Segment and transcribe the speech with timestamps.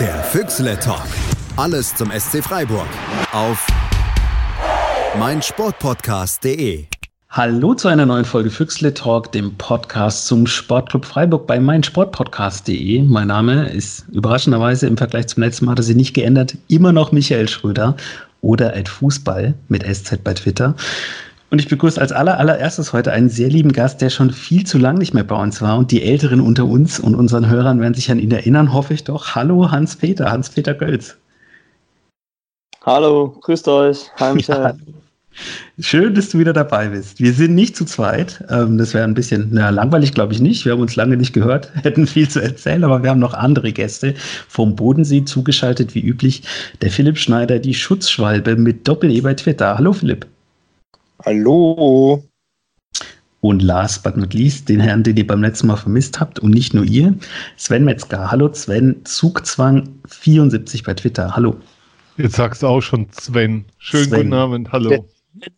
[0.00, 1.06] Der Füchsle Talk.
[1.56, 2.88] Alles zum SC Freiburg.
[3.32, 3.64] Auf
[5.16, 6.86] meinsportpodcast.de.
[7.30, 13.02] Hallo zu einer neuen Folge Füchsle Talk, dem Podcast zum Sportclub Freiburg bei meinsportpodcast.de.
[13.02, 16.92] Mein Name ist überraschenderweise im Vergleich zum letzten Mal hat er sich nicht geändert, immer
[16.92, 17.96] noch Michael Schröder
[18.40, 20.74] oder Ed Fußball mit SZ bei Twitter.
[21.54, 24.76] Und ich begrüße als aller, allererstes heute einen sehr lieben Gast, der schon viel zu
[24.76, 25.78] lang nicht mehr bei uns war.
[25.78, 29.04] Und die Älteren unter uns und unseren Hörern werden sich an ihn erinnern, hoffe ich
[29.04, 29.36] doch.
[29.36, 31.16] Hallo Hans-Peter, Hans-Peter Gölz.
[32.84, 34.10] Hallo, grüßt euch.
[34.18, 34.62] Hi Michael.
[34.64, 34.74] Ja,
[35.78, 37.20] Schön, dass du wieder dabei bist.
[37.20, 38.42] Wir sind nicht zu zweit.
[38.50, 40.64] Ähm, das wäre ein bisschen na, langweilig, glaube ich nicht.
[40.64, 43.70] Wir haben uns lange nicht gehört, hätten viel zu erzählen, aber wir haben noch andere
[43.70, 44.14] Gäste
[44.48, 46.42] vom Bodensee zugeschaltet, wie üblich.
[46.82, 49.78] Der Philipp Schneider, die Schutzschwalbe mit Doppel-E bei Twitter.
[49.78, 50.26] Hallo Philipp.
[51.22, 52.24] Hallo.
[53.40, 56.50] Und last but not least, den Herrn, den ihr beim letzten Mal vermisst habt und
[56.50, 57.14] nicht nur ihr,
[57.56, 58.30] Sven Metzger.
[58.30, 61.36] Hallo Sven, Zugzwang 74 bei Twitter.
[61.36, 61.56] Hallo.
[62.16, 63.66] Jetzt sagst du auch schon Sven.
[63.78, 64.18] Schönen Sven.
[64.22, 65.06] guten Abend, hallo.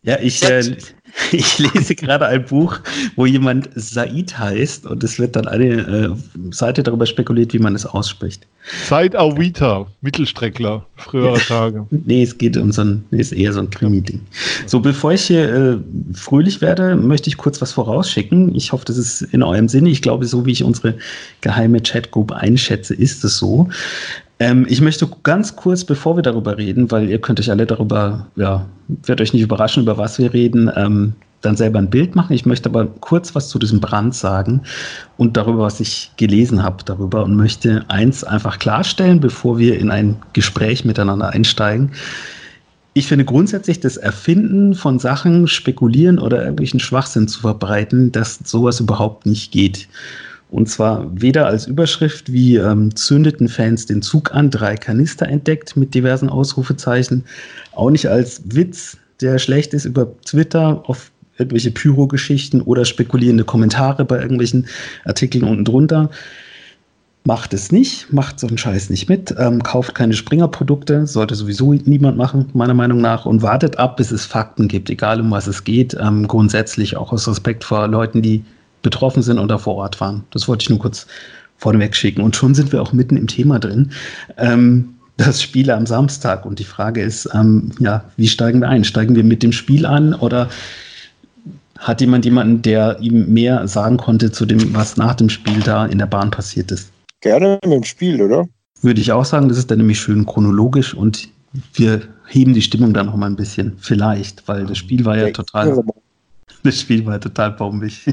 [0.03, 0.75] Ja, ich, äh,
[1.31, 2.79] ich lese gerade ein Buch,
[3.15, 6.09] wo jemand Said heißt und es wird dann eine äh,
[6.51, 8.47] Seite darüber spekuliert, wie man es ausspricht.
[8.85, 11.85] Said Awita, Mittelstreckler, frühere Tage.
[11.91, 14.21] nee, es geht um so ein, nee, ist eher so ein Krimi-Ding.
[14.65, 15.77] So, bevor ich hier äh,
[16.13, 18.53] fröhlich werde, möchte ich kurz was vorausschicken.
[18.55, 19.89] Ich hoffe, das ist in eurem Sinne.
[19.89, 20.95] Ich glaube, so wie ich unsere
[21.41, 23.69] geheime Chatgroup einschätze, ist es so.
[24.39, 28.27] Ähm, ich möchte ganz kurz, bevor wir darüber reden, weil ihr könnt euch alle darüber,
[28.35, 32.33] ja, wird euch nicht überraschen, über was wir reden, ähm, dann selber ein Bild machen.
[32.33, 34.61] Ich möchte aber kurz was zu diesem Brand sagen
[35.17, 39.91] und darüber, was ich gelesen habe darüber und möchte eins einfach klarstellen, bevor wir in
[39.91, 41.91] ein Gespräch miteinander einsteigen.
[42.93, 48.79] Ich finde grundsätzlich das Erfinden von Sachen, spekulieren oder irgendwelchen Schwachsinn zu verbreiten, dass sowas
[48.79, 49.87] überhaupt nicht geht.
[50.49, 55.75] Und zwar weder als Überschrift wie ähm, zündeten Fans den Zug an, drei Kanister entdeckt
[55.75, 57.25] mit diversen Ausrufezeichen,
[57.73, 64.05] auch nicht als Witz, der schlecht ist über Twitter auf irgendwelche Pyro-Geschichten oder spekulierende Kommentare
[64.05, 64.67] bei irgendwelchen
[65.05, 66.09] Artikeln unten drunter.
[67.25, 71.73] Macht es nicht, macht so einen Scheiß nicht mit, ähm, kauft keine Springer-Produkte, sollte sowieso
[71.73, 75.45] niemand machen, meiner Meinung nach, und wartet ab, bis es Fakten gibt, egal um was
[75.45, 75.95] es geht.
[75.99, 78.45] Ähm, grundsätzlich auch aus Respekt vor Leuten, die
[78.87, 80.23] betroffen sind oder vor Ort waren.
[80.31, 81.07] Das wollte ich nur kurz
[81.57, 82.21] vorneweg schicken.
[82.21, 83.91] Und schon sind wir auch mitten im Thema drin.
[84.37, 86.45] Ähm, das Spiel am Samstag.
[86.45, 88.85] Und die Frage ist, ähm, ja, wie steigen wir ein?
[88.85, 90.49] Steigen wir mit dem Spiel an oder
[91.79, 95.85] hat jemand jemanden, der ihm mehr sagen konnte zu dem, was nach dem Spiel da
[95.85, 96.91] in der Bahn passiert ist?
[97.19, 98.47] Gerne mit dem Spiel, oder?
[98.81, 101.27] Würde ich auch sagen, das ist dann nämlich schön chronologisch und
[101.73, 103.73] wir heben die Stimmung dann noch mal ein bisschen.
[103.79, 105.83] Vielleicht, weil das Spiel war ja total.
[106.63, 108.05] Das Spiel war total bombig.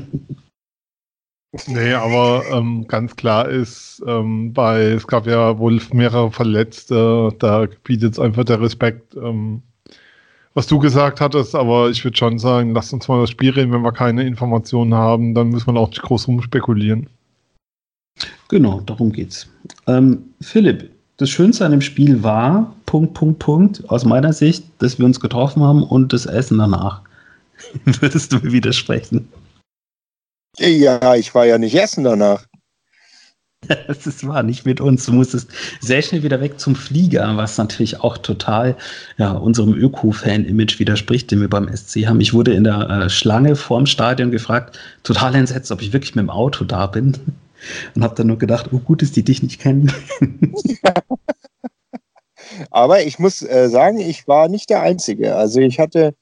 [1.66, 7.66] Nee, aber ähm, ganz klar ist, ähm, bei, es gab ja wohl mehrere Verletzte, da
[7.84, 9.62] bietet es einfach der Respekt, ähm,
[10.54, 13.72] was du gesagt hattest, aber ich würde schon sagen, lasst uns mal das Spiel reden,
[13.72, 17.08] wenn wir keine Informationen haben, dann müssen wir auch nicht groß rumspekulieren.
[18.48, 19.48] Genau, darum geht's.
[19.86, 24.98] Ähm, Philipp, das Schönste an dem Spiel war, Punkt, Punkt, Punkt, aus meiner Sicht, dass
[24.98, 27.02] wir uns getroffen haben und das Essen danach.
[27.84, 29.28] Würdest du mir widersprechen?
[30.58, 32.46] Ja, ich war ja nicht essen danach.
[34.04, 35.06] Das war nicht mit uns.
[35.06, 35.48] Du musstest
[35.80, 38.76] sehr schnell wieder weg zum Flieger, was natürlich auch total
[39.16, 42.20] ja, unserem Öko-Fan-Image widerspricht, den wir beim SC haben.
[42.20, 46.24] Ich wurde in der äh, Schlange vorm Stadion gefragt, total entsetzt, ob ich wirklich mit
[46.24, 47.16] dem Auto da bin.
[47.94, 49.90] Und habe dann nur gedacht, oh gut, dass die dich nicht kennen.
[52.70, 55.34] Aber ich muss äh, sagen, ich war nicht der Einzige.
[55.34, 56.14] Also ich hatte,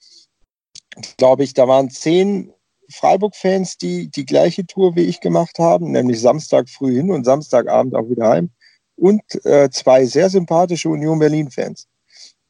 [1.17, 2.53] glaube ich, da waren zehn
[2.93, 7.95] Freiburg-Fans, die die gleiche Tour wie ich gemacht haben, nämlich Samstag früh hin und Samstagabend
[7.95, 8.51] auch wieder heim.
[8.97, 11.89] Und äh, zwei sehr sympathische Union Berlin-Fans,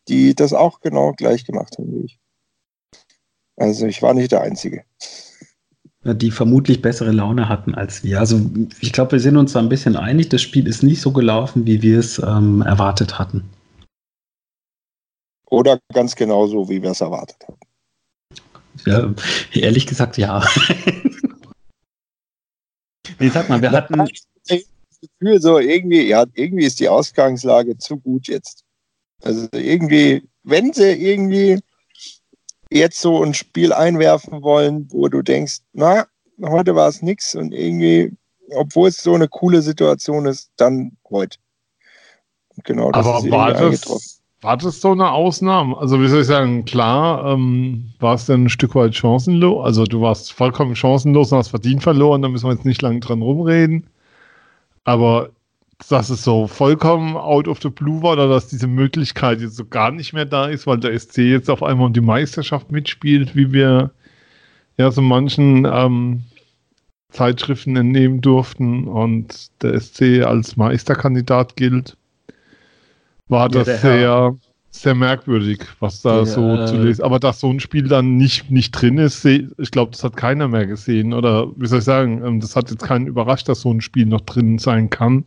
[0.08, 2.18] die das auch genau gleich gemacht haben wie ich.
[3.56, 4.84] Also ich war nicht der Einzige.
[6.04, 8.18] Die vermutlich bessere Laune hatten als wir.
[8.18, 8.40] Also
[8.80, 11.64] ich glaube, wir sind uns da ein bisschen einig, das Spiel ist nicht so gelaufen,
[11.64, 13.48] wie wir es ähm, erwartet hatten.
[15.46, 17.58] Oder ganz genau so, wie wir es erwartet haben.
[18.86, 19.14] Ja,
[19.52, 20.44] ehrlich gesagt, ja.
[23.18, 23.98] nee, sag mal, wir hatten.
[23.98, 24.64] Das
[25.00, 28.64] Gefühl so, irgendwie, ja, irgendwie ist die Ausgangslage zu gut jetzt.
[29.22, 31.58] Also irgendwie, wenn sie irgendwie
[32.70, 36.06] jetzt so ein Spiel einwerfen wollen, wo du denkst, na,
[36.40, 38.12] heute war es nichts und irgendwie,
[38.50, 41.38] obwohl es so eine coole Situation ist, dann heute.
[42.64, 45.78] Genau, das Aber ist war das, war das so eine Ausnahme?
[45.78, 49.64] Also, wie soll ich sagen, klar, ähm, war es dann ein Stück weit chancenlos.
[49.64, 53.00] Also, du warst vollkommen chancenlos und hast verdient verloren, da müssen wir jetzt nicht lange
[53.00, 53.86] dran rumreden.
[54.84, 55.30] Aber
[55.88, 59.64] dass es so vollkommen out of the blue war oder dass diese Möglichkeit jetzt so
[59.64, 63.34] gar nicht mehr da ist, weil der SC jetzt auf einmal um die Meisterschaft mitspielt,
[63.34, 63.90] wie wir
[64.76, 66.22] ja so manchen ähm,
[67.10, 71.96] Zeitschriften entnehmen durften und der SC als Meisterkandidat gilt,
[73.32, 74.36] war ja, das sehr,
[74.70, 77.02] sehr merkwürdig, was da ja, so äh, zu lesen.
[77.02, 80.46] Aber dass so ein Spiel dann nicht, nicht drin ist, ich glaube, das hat keiner
[80.46, 81.12] mehr gesehen.
[81.12, 84.06] Oder wie soll ich sagen, ähm, das hat jetzt keinen überrascht, dass so ein Spiel
[84.06, 85.24] noch drin sein kann.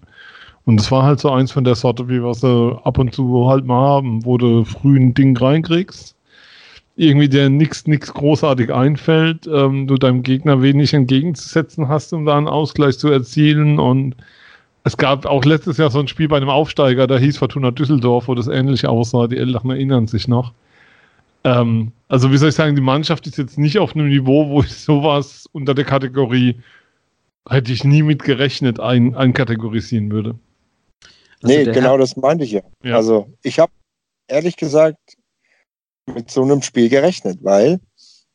[0.66, 3.48] Und das war halt so eins von der Sorte, wie wir sie ab und zu
[3.48, 6.16] halt mal haben, wo du früh ein Ding reinkriegst,
[6.96, 12.38] irgendwie dir nichts nix großartig einfällt, ähm, du deinem Gegner wenig entgegenzusetzen hast, um da
[12.38, 13.78] einen Ausgleich zu erzielen.
[13.78, 14.16] Und
[14.86, 18.28] es gab auch letztes Jahr so ein Spiel bei einem Aufsteiger, da hieß Fortuna Düsseldorf,
[18.28, 19.26] wo das ähnlich aussah.
[19.28, 20.54] Die Älteren erinnern sich noch.
[21.44, 24.62] Ähm, also, wie soll ich sagen, die Mannschaft ist jetzt nicht auf einem Niveau, wo
[24.62, 26.62] ich sowas unter der Kategorie
[27.50, 30.36] hätte ich nie mit gerechnet, ein, einkategorisieren würde.
[31.42, 32.62] Also nee, genau das meinte ich ja.
[32.84, 32.96] ja.
[32.96, 33.72] Also ich habe
[34.28, 35.18] ehrlich gesagt
[36.14, 37.80] mit so einem Spiel gerechnet, weil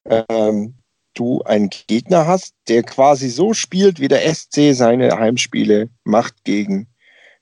[0.05, 0.75] ähm,
[1.14, 6.88] du einen Gegner hast, der quasi so spielt, wie der SC seine Heimspiele macht gegen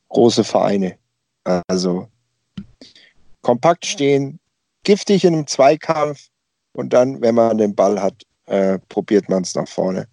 [0.08, 0.98] große Vereine.
[1.68, 2.08] Also
[3.42, 4.40] kompakt stehen,
[4.84, 6.28] giftig in einem Zweikampf
[6.72, 10.08] und dann, wenn man den Ball hat, äh, probiert man es nach vorne.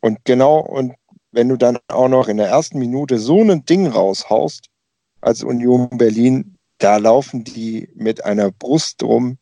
[0.00, 0.94] Und genau, und
[1.30, 4.68] wenn du dann auch noch in der ersten Minute so ein Ding raushaust,
[5.20, 9.38] als Union Berlin, da laufen die mit einer Brust rum,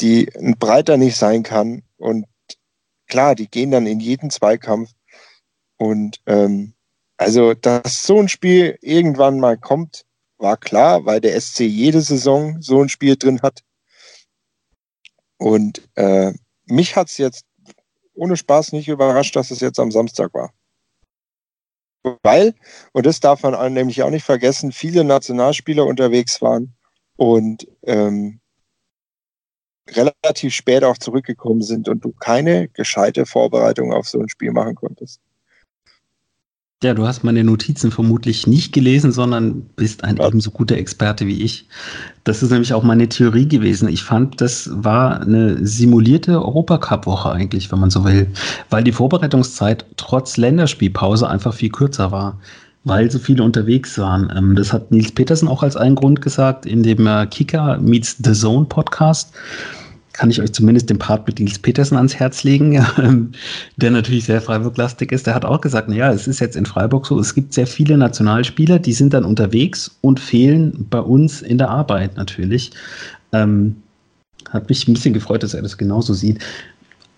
[0.00, 1.82] die ein breiter nicht sein kann.
[1.96, 2.26] Und
[3.06, 4.90] klar, die gehen dann in jeden Zweikampf.
[5.78, 6.74] Und ähm,
[7.16, 10.04] also, dass so ein Spiel irgendwann mal kommt,
[10.38, 13.62] war klar, weil der SC jede Saison so ein Spiel drin hat.
[15.38, 16.32] Und äh,
[16.66, 17.44] mich hat es jetzt
[18.14, 20.52] ohne Spaß nicht überrascht, dass es jetzt am Samstag war.
[22.22, 22.54] Weil,
[22.92, 26.76] und das darf man nämlich auch nicht vergessen, viele Nationalspieler unterwegs waren
[27.16, 28.40] und ähm,
[29.90, 34.74] relativ spät auch zurückgekommen sind und du keine gescheite Vorbereitung auf so ein Spiel machen
[34.74, 35.20] konntest.
[36.82, 40.28] Ja, du hast meine Notizen vermutlich nicht gelesen, sondern bist ein ja.
[40.28, 41.66] ebenso guter Experte wie ich.
[42.24, 43.88] Das ist nämlich auch meine Theorie gewesen.
[43.88, 48.30] Ich fand, das war eine simulierte Europacup-Woche eigentlich, wenn man so will,
[48.68, 52.38] weil die Vorbereitungszeit trotz Länderspielpause einfach viel kürzer war,
[52.86, 54.32] weil so viele unterwegs waren.
[54.34, 58.16] Ähm, das hat Nils Petersen auch als einen Grund gesagt in dem äh, Kicker Meets
[58.24, 59.34] the Zone Podcast
[60.16, 62.82] kann ich euch zumindest den Part mit Nils Petersen ans Herz legen,
[63.76, 65.26] der natürlich sehr Freiburg-lastig ist.
[65.26, 67.98] Der hat auch gesagt, naja, es ist jetzt in Freiburg so, es gibt sehr viele
[67.98, 72.70] Nationalspieler, die sind dann unterwegs und fehlen bei uns in der Arbeit natürlich.
[73.32, 73.76] Ähm,
[74.48, 76.42] hat mich ein bisschen gefreut, dass er das genauso sieht.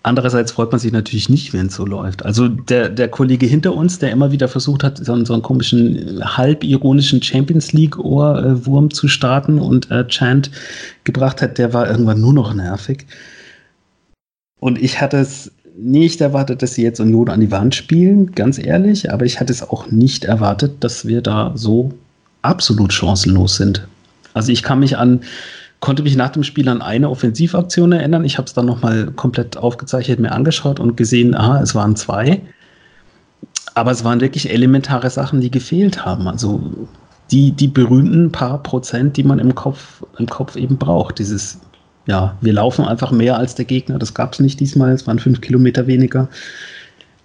[0.01, 2.23] Andererseits freut man sich natürlich nicht, wenn es so läuft.
[2.23, 6.23] Also der, der Kollege hinter uns, der immer wieder versucht hat, so, so einen komischen,
[6.37, 10.51] halb ironischen Champions League-Ohrwurm zu starten und äh, Chant
[11.03, 13.07] gebracht hat, der war irgendwann nur noch nervig.
[14.61, 18.57] Und ich hatte es nicht erwartet, dass sie jetzt Union an die Wand spielen, ganz
[18.57, 21.93] ehrlich, aber ich hatte es auch nicht erwartet, dass wir da so
[22.41, 23.85] absolut chancenlos sind.
[24.33, 25.21] Also ich kann mich an
[25.79, 28.25] konnte mich nach dem Spiel an eine Offensivaktion erinnern.
[28.25, 32.41] Ich habe es dann nochmal komplett aufgezeichnet mir angeschaut und gesehen, aha, es waren zwei.
[33.75, 36.27] Aber es waren wirklich elementare Sachen, die gefehlt haben.
[36.27, 36.61] Also
[37.31, 41.19] die, die berühmten paar Prozent, die man im Kopf, im Kopf eben braucht.
[41.19, 41.59] Dieses,
[42.07, 43.99] ja, wir laufen einfach mehr als der Gegner.
[43.99, 44.91] Das gab es nicht diesmal.
[44.91, 46.27] Es waren fünf Kilometer weniger.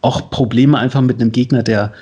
[0.00, 1.92] Auch Probleme einfach mit einem Gegner, der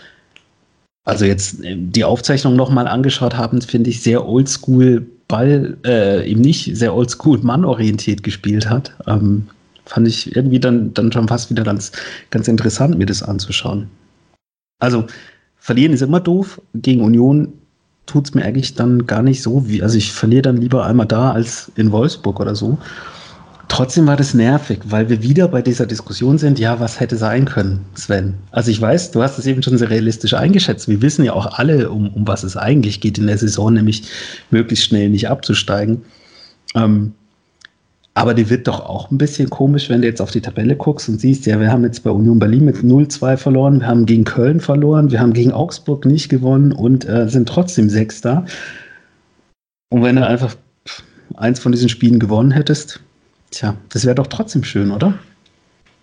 [1.04, 6.42] also jetzt äh, die Aufzeichnung nochmal angeschaut haben, finde ich sehr oldschool Ball, äh, eben
[6.42, 8.92] nicht sehr oldschool mannorientiert gespielt hat.
[9.06, 9.48] Ähm,
[9.86, 11.90] fand ich irgendwie dann, dann schon fast wieder ganz,
[12.28, 13.88] ganz interessant, mir das anzuschauen.
[14.78, 15.06] Also,
[15.56, 16.60] verlieren ist immer doof.
[16.74, 17.54] Gegen Union
[18.04, 19.82] tut es mir eigentlich dann gar nicht so wie.
[19.82, 22.76] Also, ich verliere dann lieber einmal da als in Wolfsburg oder so.
[23.72, 27.46] Trotzdem war das nervig, weil wir wieder bei dieser Diskussion sind, ja, was hätte sein
[27.46, 28.34] können, Sven?
[28.50, 30.88] Also ich weiß, du hast es eben schon sehr realistisch eingeschätzt.
[30.88, 34.02] Wir wissen ja auch alle, um, um was es eigentlich geht in der Saison, nämlich
[34.50, 36.02] möglichst schnell nicht abzusteigen.
[36.74, 37.14] Ähm,
[38.12, 41.08] aber die wird doch auch ein bisschen komisch, wenn du jetzt auf die Tabelle guckst
[41.08, 44.24] und siehst, ja, wir haben jetzt bei Union Berlin mit 0-2 verloren, wir haben gegen
[44.24, 48.44] Köln verloren, wir haben gegen Augsburg nicht gewonnen und äh, sind trotzdem Sechster.
[49.88, 50.56] Und wenn du einfach
[51.36, 53.00] eins von diesen Spielen gewonnen hättest,
[53.52, 55.18] Tja, das wäre doch trotzdem schön, oder?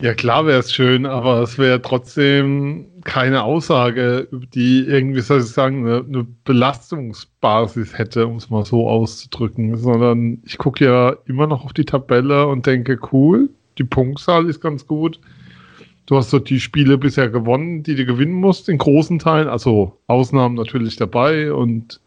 [0.02, 5.48] Ja, klar wäre es schön, aber es wäre trotzdem keine Aussage, die irgendwie, soll ich
[5.48, 11.48] sagen, eine, eine Belastungsbasis hätte, um es mal so auszudrücken, sondern ich gucke ja immer
[11.48, 15.20] noch auf die Tabelle und denke, cool, die Punktzahl ist ganz gut.
[16.06, 19.48] Du hast dort die Spiele bisher gewonnen, die du gewinnen musst, in großen Teilen.
[19.48, 21.52] Also Ausnahmen natürlich dabei.
[21.52, 22.00] Und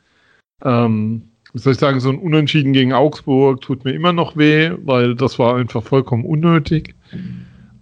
[0.64, 4.73] ähm, wie soll ich sagen, so ein Unentschieden gegen Augsburg tut mir immer noch weh,
[4.85, 6.94] weil das war einfach vollkommen unnötig.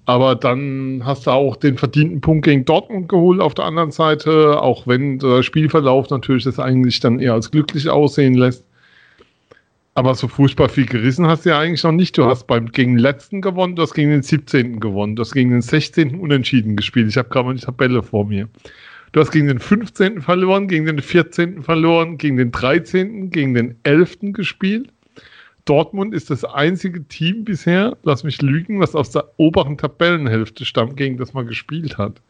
[0.07, 4.61] Aber dann hast du auch den verdienten Punkt gegen Dortmund geholt auf der anderen Seite,
[4.61, 8.65] auch wenn der Spielverlauf natürlich das eigentlich dann eher als glücklich aussehen lässt.
[9.95, 12.17] Aber so furchtbar viel gerissen hast du ja eigentlich noch nicht.
[12.19, 14.81] Du hast beim gegen den letzten gewonnen, du hast gegen den 17.
[14.81, 16.19] gewonnen, du hast gegen den 16.
[16.19, 17.09] unentschieden gespielt.
[17.09, 18.49] Ich habe gerade mal die Tabelle vor mir.
[19.12, 20.23] Du hast gegen den 15.
[20.23, 21.62] verloren, gegen den 14.
[21.62, 24.19] verloren, gegen den 13., gegen den 11.
[24.33, 24.93] gespielt.
[25.64, 30.97] Dortmund ist das einzige Team bisher, lass mich lügen, was aus der oberen Tabellenhälfte stammt,
[30.97, 32.23] gegen das man gespielt hat.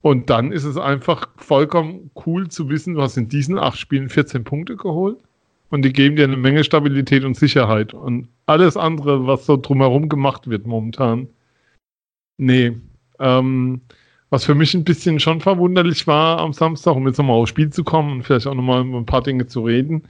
[0.00, 4.08] Und dann ist es einfach vollkommen cool zu wissen, du hast in diesen acht Spielen
[4.08, 5.18] 14 Punkte geholt
[5.70, 7.94] und die geben dir eine Menge Stabilität und Sicherheit.
[7.94, 11.28] Und alles andere, was so drumherum gemacht wird momentan,
[12.38, 12.72] nee.
[13.20, 13.82] Ähm,
[14.32, 17.68] was für mich ein bisschen schon verwunderlich war am Samstag, um jetzt nochmal aufs Spiel
[17.68, 20.04] zu kommen und vielleicht auch nochmal über ein paar Dinge zu reden.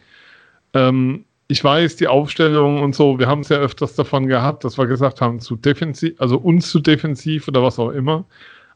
[0.74, 4.78] Ähm, ich weiß, die Aufstellung und so, wir haben es ja öfters davon gehabt, dass
[4.78, 8.24] wir gesagt haben, zu defensiv, also uns zu defensiv oder was auch immer.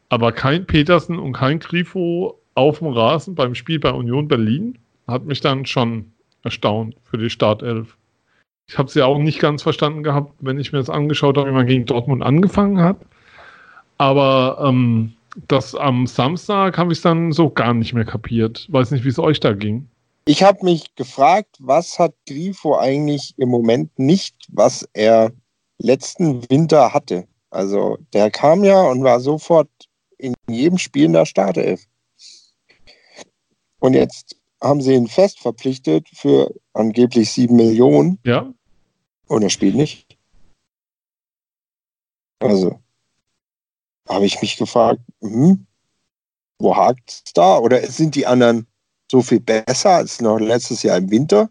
[0.09, 4.77] Aber kein Petersen und kein Grifo auf dem Rasen beim Spiel bei Union Berlin
[5.07, 6.11] hat mich dann schon
[6.43, 7.95] erstaunt für die Startelf.
[8.67, 11.53] Ich habe sie auch nicht ganz verstanden gehabt, wenn ich mir das angeschaut habe, wie
[11.53, 12.97] man gegen Dortmund angefangen hat.
[13.97, 15.13] Aber ähm,
[15.47, 18.67] das am Samstag habe ich dann so gar nicht mehr kapiert.
[18.71, 19.87] Weiß nicht, wie es euch da ging.
[20.25, 25.31] Ich habe mich gefragt, was hat Grifo eigentlich im Moment nicht, was er
[25.77, 27.27] letzten Winter hatte.
[27.49, 29.69] Also der kam ja und war sofort
[30.17, 31.85] in jedem Spiel in der Startelf.
[33.79, 38.19] Und jetzt haben sie ihn fest verpflichtet für angeblich sieben Millionen.
[38.25, 38.51] Ja.
[39.27, 40.17] Und er spielt nicht.
[42.39, 42.79] Also
[44.07, 45.65] habe ich mich gefragt, hm,
[46.59, 47.57] wo hakt es da?
[47.57, 48.67] Oder sind die anderen
[49.11, 51.49] so viel besser als noch letztes Jahr im Winter?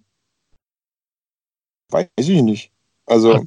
[1.90, 2.72] Weiß ich nicht.
[3.06, 3.44] Also.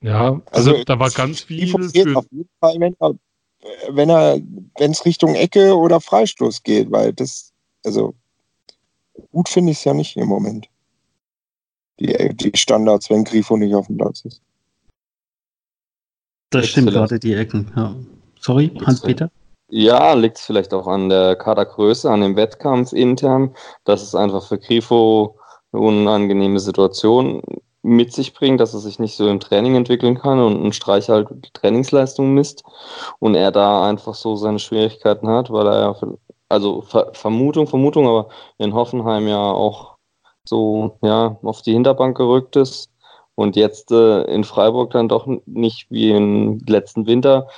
[0.00, 1.68] Ja, also, also da war ganz viel.
[1.68, 1.78] Für
[2.16, 3.14] auf jeden Fall, wenn er,
[3.90, 4.40] wenn er,
[4.78, 7.52] wenn es Richtung Ecke oder Freistoß geht, weil das,
[7.84, 8.14] also
[9.30, 10.68] gut finde ich es ja nicht im Moment.
[12.00, 14.42] Die, die Standards, wenn Grifo nicht auf dem Platz ist.
[16.50, 17.96] Das stimmt gerade, die Ecken, ja.
[18.42, 19.30] Sorry, Hans-Peter?
[19.68, 24.46] Ja, liegt es vielleicht auch an der Kadergröße, an dem Wettkampf intern, dass es einfach
[24.46, 25.38] für Grifo
[25.72, 27.42] eine unangenehme Situation
[27.82, 31.08] mit sich bringt, dass er sich nicht so im Training entwickeln kann und ein Streich
[31.08, 32.64] halt die Trainingsleistung misst
[33.18, 35.96] und er da einfach so seine Schwierigkeiten hat, weil er ja,
[36.48, 39.96] also Ver Vermutung, Vermutung, aber in Hoffenheim ja auch
[40.44, 42.90] so, ja, auf die Hinterbank gerückt ist
[43.34, 47.48] und jetzt äh, in Freiburg dann doch nicht wie im letzten Winter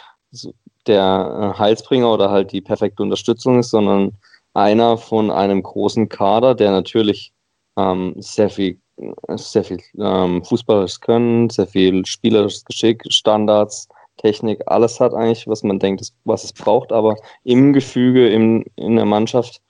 [0.87, 4.13] der äh, Heilsbringer oder halt die perfekte Unterstützung ist, sondern
[4.55, 7.33] einer von einem großen Kader, der natürlich
[7.77, 8.79] ähm, sehr viel,
[9.35, 15.65] sehr viel ähm, fußballisches Können, sehr viel spielerisches Geschick, Standards, Technik, alles hat eigentlich, was
[15.65, 19.61] man denkt, was es braucht, aber im Gefüge, im, in der Mannschaft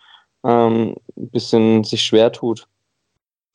[0.45, 2.69] ähm, ein bisschen sich schwer tut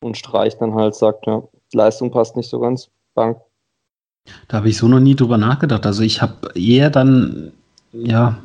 [0.02, 3.40] und Streich dann halt sagt, ja, Leistung passt nicht so ganz, Bank.
[4.48, 5.86] Da habe ich so noch nie drüber nachgedacht.
[5.86, 7.52] Also ich habe eher dann,
[7.94, 8.38] ja,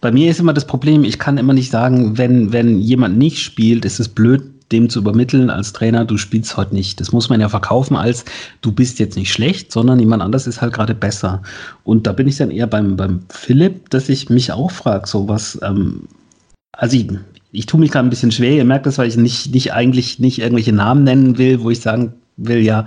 [0.00, 3.38] bei mir ist immer das Problem, ich kann immer nicht sagen, wenn, wenn jemand nicht
[3.38, 7.00] spielt, ist es blöd, dem zu übermitteln als Trainer, du spielst heute nicht.
[7.00, 8.24] Das muss man ja verkaufen als,
[8.60, 11.42] du bist jetzt nicht schlecht, sondern jemand anders ist halt gerade besser.
[11.84, 15.28] Und da bin ich dann eher beim, beim Philipp, dass ich mich auch frage, so
[15.28, 16.04] was, ähm,
[16.72, 17.08] also ich,
[17.52, 20.20] ich tue mich gerade ein bisschen schwer, ihr merkt das, weil ich nicht, nicht eigentlich
[20.20, 22.86] nicht irgendwelche Namen nennen will, wo ich sagen will, ja,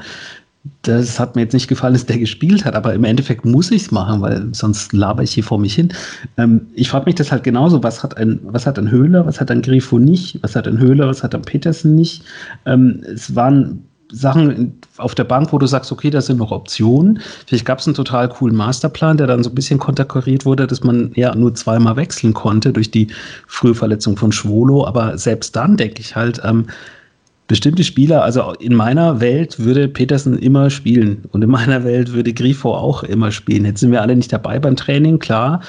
[0.84, 3.84] das hat mir jetzt nicht gefallen, dass der gespielt hat, aber im Endeffekt muss ich
[3.84, 5.90] es machen, weil sonst laber ich hier vor mich hin.
[6.38, 9.42] Ähm, ich frage mich das halt genauso, was hat ein, was hat ein Höhler, was
[9.42, 12.24] hat ein Grifo nicht, was hat ein Höhler, was hat ein Petersen nicht.
[12.66, 17.20] Ähm, es waren Sachen auf der Bank, wo du sagst, okay, da sind noch Optionen.
[17.48, 20.84] Vielleicht gab es einen total coolen Masterplan, der dann so ein bisschen konterkariert wurde, dass
[20.84, 23.08] man ja nur zweimal wechseln konnte durch die
[23.48, 24.86] frühe Verletzung von Schwolo.
[24.86, 26.68] Aber selbst dann denke ich halt, ähm,
[27.48, 32.34] bestimmte Spieler, also in meiner Welt würde Petersen immer spielen und in meiner Welt würde
[32.34, 33.66] Grifo auch immer spielen.
[33.66, 35.62] Jetzt sind wir alle nicht dabei beim Training, klar.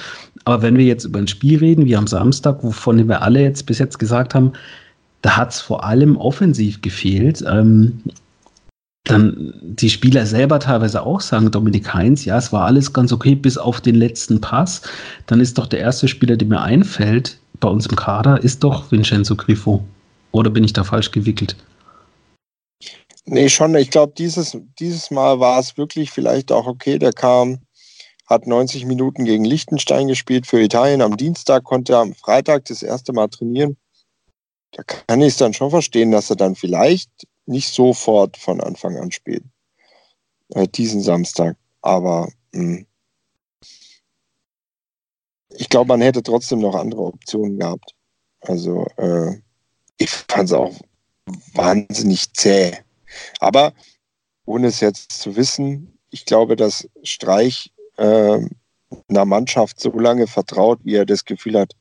[0.45, 3.67] Aber wenn wir jetzt über ein Spiel reden, wie am Samstag, wovon wir alle jetzt
[3.67, 4.53] bis jetzt gesagt haben,
[5.23, 7.43] da hat es vor allem offensiv gefehlt.
[7.49, 8.03] Ähm,
[9.05, 13.35] dann die Spieler selber teilweise auch sagen, Dominik Heinz, ja, es war alles ganz okay
[13.35, 14.83] bis auf den letzten Pass.
[15.27, 18.91] Dann ist doch der erste Spieler, der mir einfällt, bei uns im Kader, ist doch
[18.91, 19.85] Vincenzo Grifo.
[20.35, 21.57] Oder bin ich da falsch gewickelt?
[23.25, 23.75] Nee, schon.
[23.77, 26.99] Ich glaube, dieses, dieses Mal war es wirklich vielleicht auch okay.
[26.99, 27.61] Der kam
[28.27, 31.03] hat 90 Minuten gegen Liechtenstein gespielt für Italien.
[31.03, 33.77] Am Dienstag konnte er am Freitag das erste Mal trainieren.
[34.73, 37.11] Da kann ich es dann schon verstehen, dass er dann vielleicht
[37.47, 39.45] nicht sofort von Anfang an spielt.
[40.49, 41.57] Äh, diesen Samstag.
[41.81, 42.87] Aber mh, hm,
[45.51, 47.95] ich glaube, man hätte trotzdem noch andere Optionen gehabt.
[48.41, 49.44] Also äh,
[49.99, 50.75] ich fand es auch
[51.55, 52.77] wahnsinnig zäh.
[53.41, 53.73] Aber
[54.45, 58.39] ohne es jetzt zu wissen, ich glaube, dass Streich äh,
[59.09, 61.73] einer Mannschaft so lange vertraut, wie er das Gefühl hat,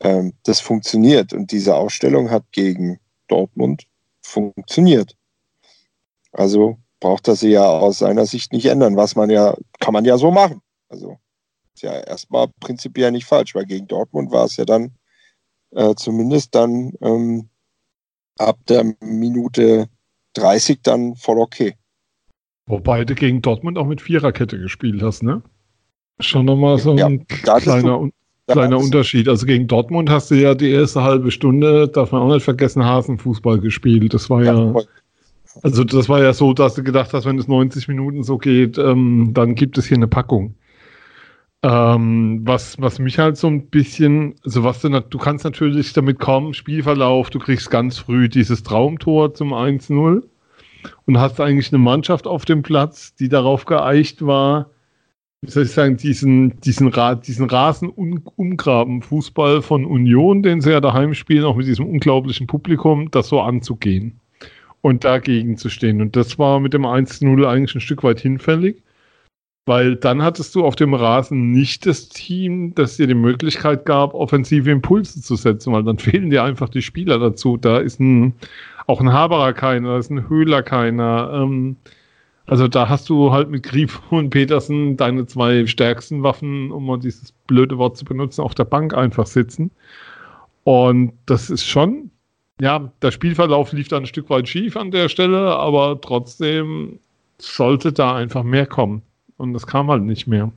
[0.00, 1.32] äh, das funktioniert.
[1.32, 3.84] Und diese Ausstellung hat gegen Dortmund
[4.20, 5.16] funktioniert.
[6.32, 10.04] Also braucht er sie ja aus seiner Sicht nicht ändern, was man ja, kann man
[10.04, 10.62] ja so machen.
[10.88, 11.18] Also
[11.74, 14.94] ist ja erstmal prinzipiell nicht falsch, weil gegen Dortmund war es ja dann
[15.74, 17.48] äh, zumindest dann ähm,
[18.38, 19.88] ab der Minute
[20.34, 21.74] 30 dann voll okay.
[22.66, 25.42] Wobei du gegen Dortmund auch mit Viererkette gespielt hast, ne?
[26.20, 28.10] Schon nochmal so ja, ein kleiner, du,
[28.46, 29.28] kleiner Unterschied.
[29.28, 32.84] Also gegen Dortmund hast du ja die erste halbe Stunde, darf man auch nicht vergessen,
[32.84, 34.14] Hasenfußball gespielt.
[34.14, 34.74] Das war ja, ja
[35.62, 38.78] also das war ja so, dass du gedacht hast, wenn es 90 Minuten so geht,
[38.78, 40.54] ähm, dann gibt es hier eine Packung.
[41.64, 46.18] Ähm, was, was mich halt so ein bisschen, also was du, du kannst natürlich damit
[46.18, 50.24] kommen, Spielverlauf, du kriegst ganz früh dieses Traumtor zum 1-0
[51.06, 54.70] und hast eigentlich eine Mannschaft auf dem Platz, die darauf geeicht war,
[55.44, 60.80] wie soll ich sagen, diesen, diesen, Ra diesen Rasenumgraben Fußball von Union, den sie ja
[60.80, 64.20] daheim spielen, auch mit diesem unglaublichen Publikum, das so anzugehen
[64.82, 66.00] und dagegen zu stehen.
[66.00, 68.82] Und das war mit dem 1-0 eigentlich ein Stück weit hinfällig.
[69.64, 74.12] Weil dann hattest du auf dem Rasen nicht das Team, das dir die Möglichkeit gab,
[74.12, 77.56] offensive Impulse zu setzen, weil dann fehlen dir einfach die Spieler dazu.
[77.56, 78.34] Da ist ein,
[78.86, 81.30] auch ein Haberer keiner, da ist ein Höhler keiner.
[81.32, 81.76] Ähm,
[82.46, 86.98] also da hast du halt mit Grief und Petersen deine zwei stärksten Waffen, um mal
[86.98, 89.70] dieses blöde Wort zu benutzen, auf der Bank einfach sitzen.
[90.64, 92.10] Und das ist schon,
[92.60, 96.98] ja, der Spielverlauf lief dann ein Stück weit schief an der Stelle, aber trotzdem
[97.38, 99.02] sollte da einfach mehr kommen.
[99.42, 100.52] Und das kam halt nicht mehr.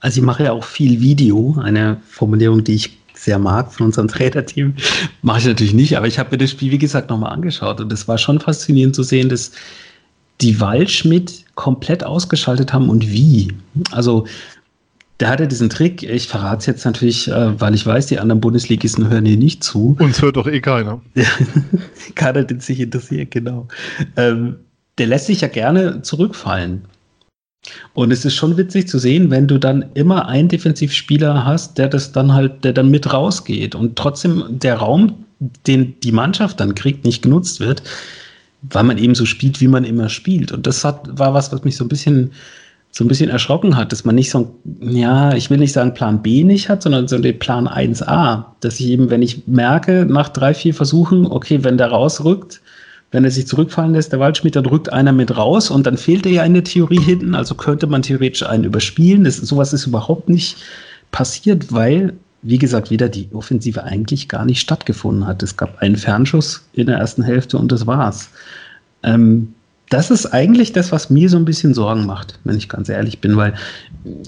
[0.00, 4.08] Also ich mache ja auch viel Video, eine Formulierung, die ich sehr mag von unserem
[4.08, 4.74] Trainer-Team.
[5.22, 7.92] Mache ich natürlich nicht, aber ich habe mir das Spiel, wie gesagt, nochmal angeschaut und
[7.92, 9.52] es war schon faszinierend zu sehen, dass
[10.40, 13.52] die Waldschmidt komplett ausgeschaltet haben und wie.
[13.92, 14.26] Also
[15.20, 18.40] der hatte diesen Trick, ich verrate es jetzt natürlich, äh, weil ich weiß, die anderen
[18.40, 19.94] Bundesligisten hören hier nicht zu.
[20.00, 21.00] Uns hört doch eh keiner.
[22.16, 23.68] keiner, den sich interessiert, genau.
[24.16, 24.56] Ähm,
[24.98, 26.86] der lässt sich ja gerne zurückfallen.
[27.92, 31.88] Und es ist schon witzig zu sehen, wenn du dann immer einen Defensivspieler hast, der
[31.88, 35.24] das dann halt, der dann mit rausgeht und trotzdem der Raum,
[35.66, 37.82] den die Mannschaft dann kriegt, nicht genutzt wird,
[38.62, 40.52] weil man eben so spielt, wie man immer spielt.
[40.52, 42.32] Und das hat, war was, was mich so ein bisschen,
[42.92, 46.22] so ein bisschen erschrocken hat, dass man nicht so, ja, ich will nicht sagen Plan
[46.22, 50.28] B nicht hat, sondern so den Plan 1a, dass ich eben, wenn ich merke, nach
[50.28, 52.60] drei, vier Versuchen, okay, wenn der rausrückt,
[53.12, 56.26] wenn er sich zurückfallen lässt, der Waldschmidt, dann rückt einer mit raus und dann fehlt
[56.26, 57.34] er ja in der Theorie hinten.
[57.34, 59.24] Also könnte man theoretisch einen überspielen.
[59.24, 60.58] Das, sowas ist überhaupt nicht
[61.10, 65.42] passiert, weil, wie gesagt, wieder die Offensive eigentlich gar nicht stattgefunden hat.
[65.42, 68.30] Es gab einen Fernschuss in der ersten Hälfte und das war's.
[69.02, 69.54] Ähm,
[69.88, 73.20] das ist eigentlich das, was mir so ein bisschen Sorgen macht, wenn ich ganz ehrlich
[73.20, 73.54] bin, weil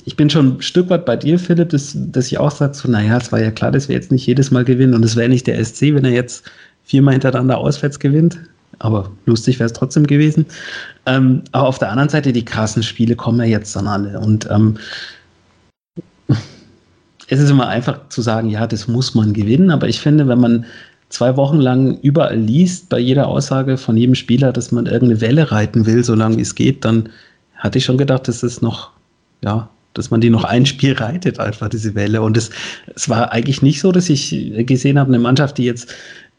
[0.05, 2.90] ich bin schon ein Stück weit bei dir, Philipp, dass, dass ich auch sage, so,
[2.90, 5.29] naja, es war ja klar, dass wir jetzt nicht jedes Mal gewinnen und es wäre
[5.29, 6.51] nicht der SC, wenn er jetzt
[6.83, 8.40] viermal hintereinander auswärts gewinnt
[8.78, 10.46] aber lustig wäre es trotzdem gewesen.
[11.06, 14.18] Ähm, aber auf der anderen Seite, die krassen Spiele kommen ja jetzt dann alle.
[14.20, 14.76] Und ähm,
[17.28, 20.40] es ist immer einfach zu sagen, ja, das muss man gewinnen, aber ich finde, wenn
[20.40, 20.66] man
[21.12, 25.52] zwei Wochen lang überall liest, bei jeder Aussage von jedem Spieler, dass man irgendeine Welle
[25.52, 27.11] reiten will, solange es geht, dann
[27.56, 28.90] hatte ich schon gedacht, dass es noch,
[29.44, 32.22] ja, dass man die noch ein Spiel reitet, einfach diese Welle.
[32.22, 32.50] Und es,
[32.94, 34.30] es war eigentlich nicht so, dass ich
[34.66, 35.94] gesehen habe, eine Mannschaft, die jetzt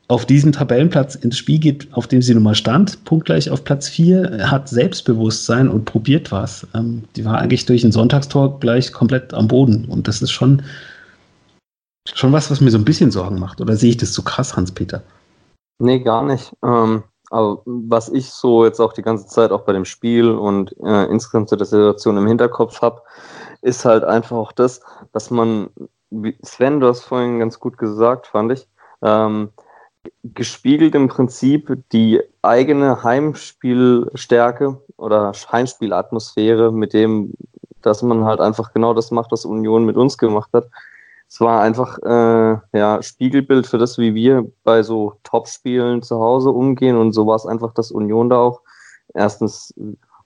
[0.07, 3.87] auf diesen Tabellenplatz ins Spiel geht, auf dem sie nun mal stand, punktgleich auf Platz
[3.87, 6.67] 4, hat Selbstbewusstsein und probiert was.
[6.75, 9.85] Ähm, die war eigentlich durch ein Sonntagstor gleich komplett am Boden.
[9.85, 10.63] Und das ist schon,
[12.13, 13.61] schon was, was mir so ein bisschen Sorgen macht.
[13.61, 15.03] Oder sehe ich das zu krass, Hans-Peter?
[15.79, 16.53] Nee, gar nicht.
[16.63, 20.75] Ähm, aber was ich so jetzt auch die ganze Zeit auch bei dem Spiel und
[20.83, 23.01] äh, insgesamt zu der Situation im Hinterkopf habe,
[23.61, 24.81] ist halt einfach auch das,
[25.13, 25.69] dass man,
[26.43, 28.67] Sven, du hast vorhin ganz gut gesagt, fand ich,
[29.01, 29.49] ähm,
[30.23, 37.33] gespiegelt im Prinzip die eigene Heimspielstärke oder Heimspielatmosphäre mit dem,
[37.81, 40.69] dass man halt einfach genau das macht, was Union mit uns gemacht hat.
[41.27, 46.51] Es war einfach äh, ja, Spiegelbild für das, wie wir bei so Top-Spielen zu Hause
[46.51, 48.61] umgehen und so war es einfach, dass Union da auch
[49.13, 49.73] erstens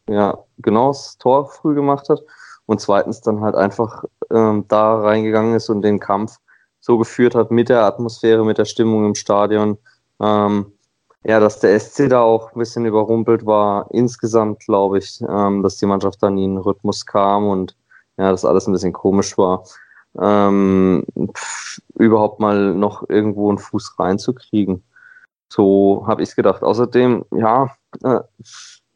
[0.09, 2.19] ja genau das Tor früh gemacht hat
[2.65, 6.39] und zweitens dann halt einfach ähm, da reingegangen ist und den Kampf
[6.87, 9.77] so geführt hat mit der Atmosphäre, mit der Stimmung im Stadion.
[10.21, 10.71] Ähm,
[11.25, 15.75] ja, dass der SC da auch ein bisschen überrumpelt war, insgesamt glaube ich, ähm, dass
[15.75, 17.75] die Mannschaft dann in den Rhythmus kam und
[18.15, 19.65] ja, das alles ein bisschen komisch war.
[20.17, 24.81] Ähm, pff, überhaupt mal noch irgendwo einen Fuß reinzukriegen.
[25.51, 26.63] So habe ich es gedacht.
[26.63, 28.21] Außerdem, ja, äh,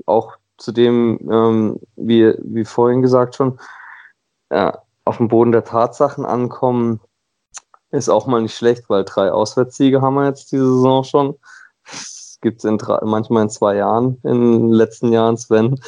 [0.06, 3.60] auch zu dem, ähm, wie, wie vorhin gesagt schon,
[4.48, 4.72] äh,
[5.04, 7.02] auf dem Boden der Tatsachen ankommen,
[7.92, 11.36] ist auch mal nicht schlecht, weil drei Auswärtssiege haben wir jetzt diese Saison schon.
[11.86, 12.72] Das gibt es
[13.04, 15.80] manchmal in zwei Jahren, in den letzten Jahren, Sven.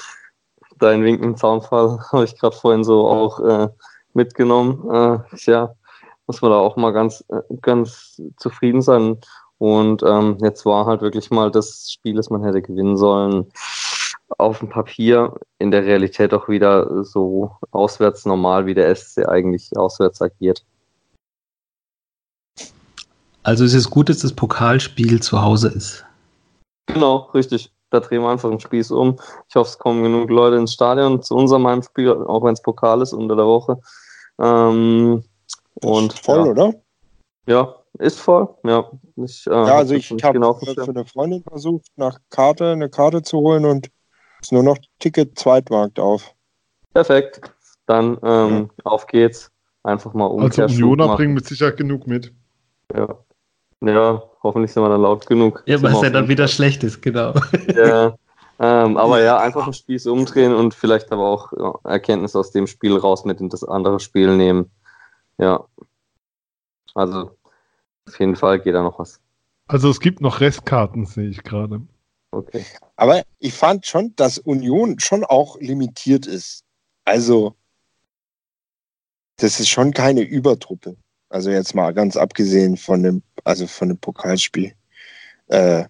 [0.80, 3.70] Dein Wink im Zaunfall habe ich gerade vorhin so auch äh,
[4.14, 4.90] mitgenommen.
[4.92, 5.74] Äh, ja,
[6.28, 9.18] muss man da auch mal ganz, äh, ganz zufrieden sein.
[9.58, 13.52] Und ähm, jetzt war halt wirklich mal das Spiel, das man hätte gewinnen sollen,
[14.38, 19.72] auf dem Papier, in der Realität auch wieder so auswärts normal, wie der SC eigentlich
[19.78, 20.66] auswärts agiert.
[23.44, 26.06] Also es ist gut, dass das Pokalspiel zu Hause ist.
[26.88, 27.72] Genau, richtig.
[27.90, 29.20] Da drehen wir einfach den Spieß um.
[29.50, 33.02] Ich hoffe, es kommen genug Leute ins Stadion zu unserem Heimspiel, auch wenn es Pokal
[33.02, 33.78] ist unter der Woche.
[34.40, 35.24] Ähm,
[35.76, 36.52] und voll, ja.
[36.52, 36.74] oder?
[37.46, 38.48] Ja, ist voll.
[38.64, 42.90] Ja, ich, äh, ja also ich habe genau für eine Freundin versucht, nach Karte eine
[42.90, 43.92] Karte zu holen und
[44.42, 46.34] ist nur noch Ticket Zweitmarkt auf.
[46.94, 47.42] Perfekt.
[47.86, 48.92] Dann ähm, ja.
[48.92, 49.52] auf geht's.
[49.84, 50.42] Einfach mal um.
[50.42, 52.34] Also Unioner bringen mit Sicherheit genug mit.
[52.96, 53.18] Ja.
[53.86, 55.64] Ja, hoffentlich sind wir dann laut genug.
[55.66, 57.34] Ja, was ja dann wieder schlecht ist, genau.
[57.76, 58.16] Ja.
[58.60, 62.68] Ähm, aber ja, einfach den Spieß umdrehen und vielleicht aber auch ja, Erkenntnis aus dem
[62.68, 64.72] Spiel raus mit in das andere Spiel nehmen.
[65.38, 65.66] Ja.
[66.94, 67.36] Also
[68.08, 69.20] auf jeden Fall geht da noch was.
[69.68, 71.82] Also es gibt noch Restkarten, sehe ich gerade.
[72.32, 72.64] Okay.
[72.96, 76.64] Aber ich fand schon, dass Union schon auch limitiert ist.
[77.06, 77.56] Also
[79.38, 80.96] das ist schon keine Übertruppe.
[81.30, 84.74] Also jetzt mal ganz abgesehen von dem, also von dem Pokalspiel.
[85.48, 85.86] Äh,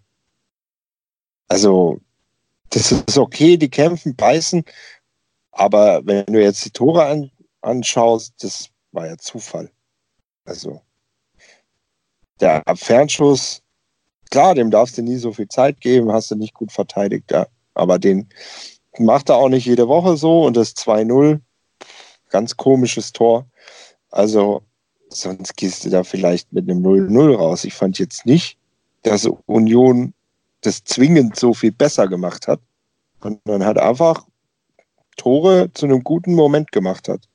[1.48, 2.00] also
[2.70, 4.64] das ist okay, die kämpfen, beißen,
[5.52, 9.70] aber wenn du jetzt die Tore an, anschaust, das war ja Zufall.
[10.46, 10.82] Also
[12.40, 13.62] der Fernschuss,
[14.32, 17.48] klar, dem darfst du nie so viel Zeit geben, hast du nicht gut verteidigt, ja.
[17.76, 18.30] aber den
[18.98, 21.40] macht er auch nicht jede Woche so und das 2-0,
[22.30, 23.48] ganz komisches Tor.
[24.10, 24.64] Also
[25.16, 27.64] sonst gehst du da vielleicht mit einem 0-0 raus.
[27.64, 28.58] Ich fand jetzt nicht,
[29.04, 30.14] dass Union
[30.62, 32.60] das zwingend so viel besser gemacht hat,
[33.22, 34.26] sondern hat einfach
[35.18, 37.28] Tore zu einem guten Moment gemacht hat.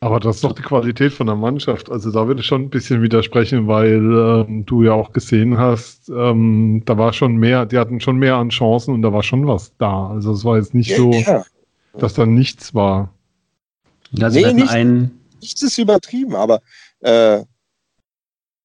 [0.00, 1.90] Aber das ist doch die Qualität von der Mannschaft.
[1.90, 6.10] Also da würde ich schon ein bisschen widersprechen, weil ähm, du ja auch gesehen hast,
[6.10, 9.46] ähm, da war schon mehr, die hatten schon mehr an Chancen und da war schon
[9.46, 10.08] was da.
[10.08, 11.44] Also es war jetzt nicht ja, so, ja.
[11.94, 13.08] dass da nichts war.
[14.20, 15.18] Also nee, nicht, ein...
[15.46, 16.60] nichts ist übertrieben, aber
[17.00, 17.44] äh,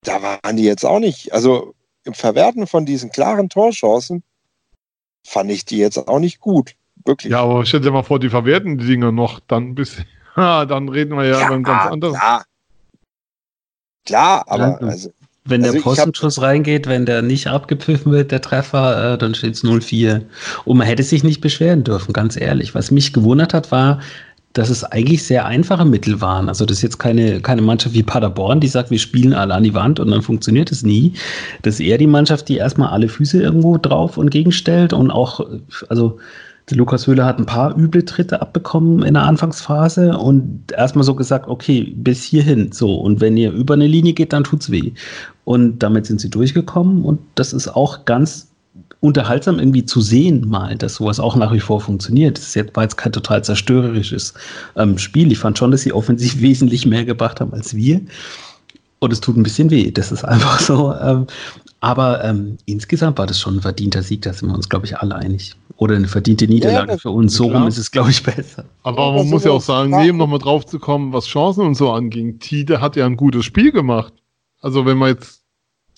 [0.03, 1.31] da waren die jetzt auch nicht.
[1.31, 4.23] Also im Verwerten von diesen klaren Torchancen
[5.25, 6.73] fand ich die jetzt auch nicht gut.
[7.05, 7.31] Wirklich.
[7.31, 10.05] Ja, aber stell dir mal vor, die verwerten die Dinger noch dann ein bisschen.
[10.33, 12.17] Ha, dann reden wir ja, ja über ein ganz anderes.
[12.17, 12.45] Klar,
[14.05, 15.11] klar aber also,
[15.43, 19.55] wenn der also Postenschuss reingeht, wenn der nicht abgepfiffen wird, der Treffer, äh, dann steht
[19.55, 20.21] es 0-4.
[20.63, 22.73] Und man hätte sich nicht beschweren dürfen, ganz ehrlich.
[22.73, 23.99] Was mich gewundert hat, war,
[24.53, 26.49] dass es eigentlich sehr einfache Mittel waren.
[26.49, 29.63] Also das ist jetzt keine, keine Mannschaft wie Paderborn, die sagt, wir spielen alle an
[29.63, 31.13] die Wand und dann funktioniert es nie.
[31.61, 35.39] Das ist eher die Mannschaft, die erstmal alle Füße irgendwo drauf und gegenstellt und auch,
[35.89, 36.19] also
[36.69, 41.47] Lukas Höhler hat ein paar üble Tritte abbekommen in der Anfangsphase und erstmal so gesagt,
[41.49, 42.71] okay, bis hierhin.
[42.71, 44.93] So, und wenn ihr über eine Linie geht, dann tut's weh.
[45.43, 48.50] Und damit sind sie durchgekommen und das ist auch ganz
[49.01, 52.37] unterhaltsam irgendwie zu sehen, mal, dass sowas auch nach wie vor funktioniert.
[52.37, 54.33] Das war jetzt kein total zerstörerisches
[54.77, 55.31] ähm, Spiel.
[55.31, 58.01] Ich fand schon, dass sie offensiv wesentlich mehr gebracht haben als wir.
[58.99, 59.89] Und es tut ein bisschen weh.
[59.91, 60.93] Das ist einfach so.
[60.93, 61.25] Ähm,
[61.79, 64.95] aber ähm, insgesamt war das schon ein verdienter Sieg, da sind wir uns, glaube ich,
[64.99, 65.55] alle einig.
[65.77, 67.33] Oder eine verdiente Niederlage ja, für uns.
[67.33, 68.65] So rum ist es, glaube ich, besser.
[68.83, 71.91] Aber man muss ja auch sagen, neben nochmal drauf zu kommen, was Chancen und so
[71.91, 74.13] anging, Tide hat ja ein gutes Spiel gemacht.
[74.59, 75.40] Also wenn man jetzt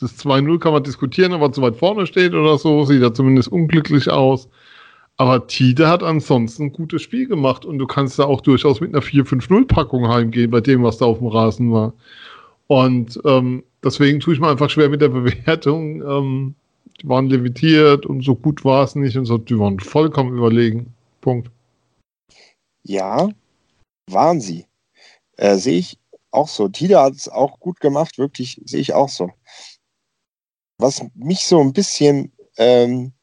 [0.03, 3.13] das 2-0 kann man diskutieren, ob er zu weit vorne steht oder so, sieht er
[3.13, 4.49] zumindest unglücklich aus.
[5.17, 8.93] Aber Tide hat ansonsten ein gutes Spiel gemacht und du kannst da auch durchaus mit
[8.93, 11.93] einer 4-5-0-Packung heimgehen bei dem, was da auf dem Rasen war.
[12.67, 16.01] Und ähm, deswegen tue ich mir einfach schwer mit der Bewertung.
[16.01, 16.55] Ähm,
[17.01, 20.93] die waren levitiert und so gut war es nicht und so, die waren vollkommen überlegen.
[21.21, 21.51] Punkt.
[22.83, 23.29] Ja,
[24.09, 24.65] waren sie.
[25.37, 25.97] Äh, sehe ich
[26.31, 26.67] auch so.
[26.67, 29.31] Tida hat es auch gut gemacht, wirklich, sehe ich auch so.
[30.77, 33.13] Was mich so ein bisschen, ähm,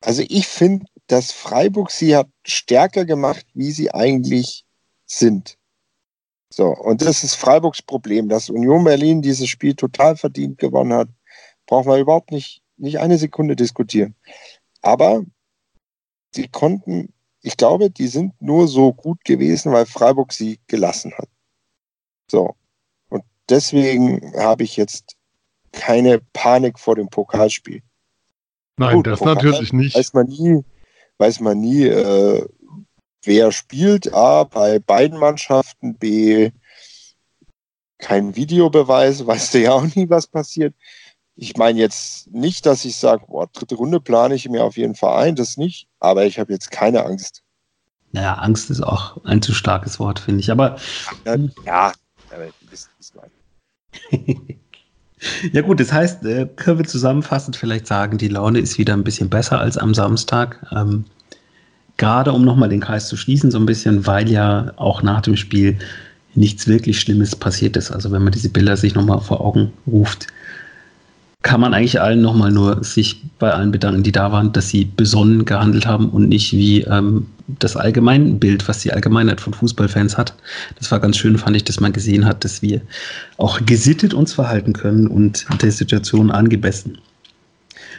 [0.00, 4.64] also ich finde, dass Freiburg sie hat stärker gemacht, wie sie eigentlich
[5.06, 5.58] sind.
[6.50, 11.08] So, und das ist Freiburgs Problem, dass Union Berlin dieses Spiel total verdient gewonnen hat.
[11.66, 14.14] Brauchen wir überhaupt nicht, nicht eine Sekunde diskutieren.
[14.80, 15.24] Aber
[16.34, 21.28] sie konnten, ich glaube, die sind nur so gut gewesen, weil Freiburg sie gelassen hat.
[22.30, 22.54] So.
[23.10, 25.17] Und deswegen habe ich jetzt
[25.72, 27.82] keine Panik vor dem Pokalspiel.
[28.76, 29.96] Nein, Gut, das Pokal natürlich nicht.
[29.96, 30.64] Weiß man nie,
[31.18, 32.46] weiß man nie, äh,
[33.24, 34.12] wer spielt.
[34.14, 35.94] A, bei beiden Mannschaften.
[35.96, 36.50] B,
[37.98, 40.74] kein Videobeweis, weißt du ja auch nie, was passiert.
[41.34, 44.96] Ich meine jetzt nicht, dass ich sage, boah, dritte Runde plane ich mir auf jeden
[44.96, 47.44] Fall ein, das nicht, aber ich habe jetzt keine Angst.
[48.10, 50.50] Naja, Angst ist auch ein zu starkes Wort, finde ich.
[50.50, 50.78] Aber
[51.24, 51.92] ja, ja
[52.30, 53.14] aber das ist
[55.52, 59.04] Ja gut, das heißt, äh, können wir zusammenfassend vielleicht sagen, die Laune ist wieder ein
[59.04, 60.64] bisschen besser als am Samstag.
[60.72, 61.04] Ähm,
[61.96, 65.36] Gerade um nochmal den Kreis zu schließen, so ein bisschen, weil ja auch nach dem
[65.36, 65.76] Spiel
[66.34, 67.90] nichts wirklich Schlimmes passiert ist.
[67.90, 70.28] Also wenn man diese Bilder sich nochmal vor Augen ruft,
[71.42, 74.84] kann man eigentlich allen nochmal nur sich bei allen bedanken, die da waren, dass sie
[74.84, 80.34] besonnen gehandelt haben und nicht wie ähm, das Allgemeinbild, was die Allgemeinheit von Fußballfans hat.
[80.78, 82.80] Das war ganz schön, fand ich, dass man gesehen hat, dass wir
[83.38, 87.00] auch gesittet uns verhalten können und der Situation angemessen.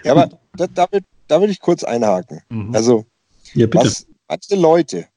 [0.03, 0.87] Ja, aber da, da,
[1.27, 2.41] da will ich kurz einhaken.
[2.49, 2.75] Mhm.
[2.75, 3.05] Also,
[3.53, 5.07] ja, was manche Leute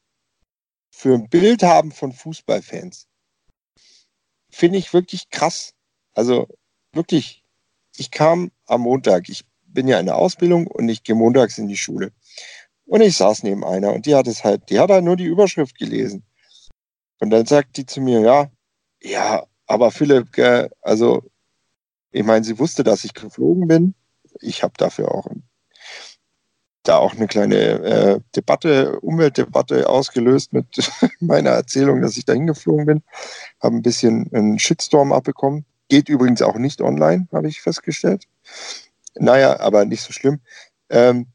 [0.90, 3.06] für ein Bild haben von Fußballfans,
[4.50, 5.74] finde ich wirklich krass.
[6.14, 6.48] Also
[6.92, 7.42] wirklich
[7.96, 11.68] ich kam am Montag, ich bin ja in der Ausbildung und ich gehe montags in
[11.68, 12.12] die Schule.
[12.92, 15.24] Und ich saß neben einer und die hat es halt, die hat halt nur die
[15.24, 16.24] Überschrift gelesen.
[17.20, 18.50] Und dann sagt die zu mir, ja,
[19.02, 20.28] ja, aber Philipp,
[20.82, 21.22] also,
[22.10, 23.94] ich meine, sie wusste, dass ich geflogen bin.
[24.42, 25.26] Ich habe dafür auch
[26.82, 30.66] da auch eine kleine äh, Debatte, Umweltdebatte ausgelöst mit
[31.20, 33.02] meiner Erzählung, dass ich da hingeflogen bin.
[33.62, 35.64] Habe ein bisschen einen Shitstorm abbekommen.
[35.88, 38.28] Geht übrigens auch nicht online, habe ich festgestellt.
[39.14, 40.40] Naja, aber nicht so schlimm.
[40.90, 41.28] Ähm,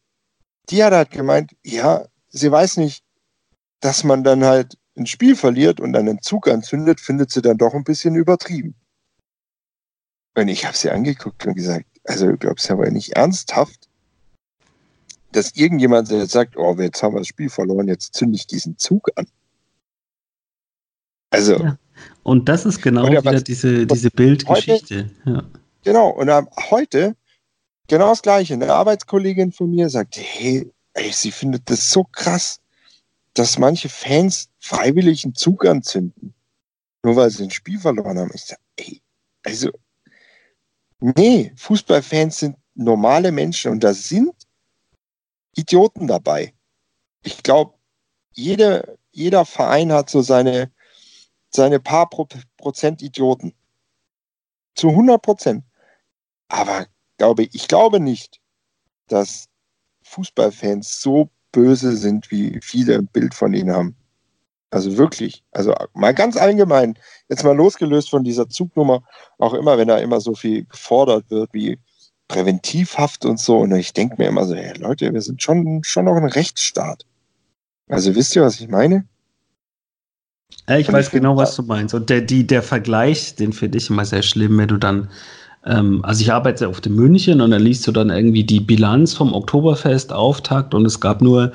[0.70, 3.04] die hat halt gemeint, ja, sie weiß nicht,
[3.80, 7.58] dass man dann halt ein Spiel verliert und dann einen Zug anzündet, findet sie dann
[7.58, 8.76] doch ein bisschen übertrieben.
[10.36, 13.88] Und ich habe sie angeguckt und gesagt, also du glaubst aber nicht ernsthaft,
[15.32, 18.78] dass irgendjemand jetzt sagt, oh, jetzt haben wir das Spiel verloren, jetzt zünde ich diesen
[18.78, 19.28] Zug an.
[21.30, 21.78] Also, ja.
[22.24, 25.12] Und das ist genau wieder diese, diese Bildgeschichte.
[25.26, 25.44] Ja.
[25.84, 26.30] Genau, und
[26.70, 27.16] heute
[27.88, 28.54] genau das Gleiche.
[28.54, 32.60] Eine Arbeitskollegin von mir sagt, hey, ey, sie findet das so krass,
[33.34, 36.34] dass manche Fans freiwillig einen Zug anzünden.
[37.04, 38.32] Nur weil sie ein Spiel verloren haben.
[38.34, 39.02] Ich sage, ey,
[39.44, 39.72] also,
[41.00, 44.34] nee, Fußballfans sind normale Menschen und da sind
[45.56, 46.54] Idioten dabei.
[47.24, 47.74] Ich glaube,
[48.34, 50.72] jede, jeder Verein hat so seine,
[51.50, 53.54] seine paar Pro Prozent Idioten.
[54.76, 55.64] Zu 100 Prozent.
[56.50, 58.40] Aber glaube, ich glaube nicht,
[59.08, 59.48] dass
[60.04, 63.96] Fußballfans so böse sind, wie viele ein Bild von ihnen haben.
[64.70, 66.98] Also wirklich, also mal ganz allgemein,
[67.30, 69.02] jetzt mal losgelöst von dieser Zugnummer,
[69.38, 71.80] auch immer, wenn da immer so viel gefordert wird, wie
[72.28, 73.60] Präventivhaft und so.
[73.60, 77.06] Und ich denke mir immer so, hey Leute, wir sind schon, schon noch ein Rechtsstaat.
[77.88, 79.08] Also wisst ihr, was ich meine?
[80.68, 81.94] Ja, ich weiß genau, was du meinst.
[81.94, 85.10] Und der, die, der Vergleich, den finde ich immer sehr schlimm, wenn du dann,
[85.68, 89.14] ähm, also ich arbeite auf dem München und dann liest du dann irgendwie die Bilanz
[89.14, 91.52] vom Oktoberfest, Auftakt und es gab nur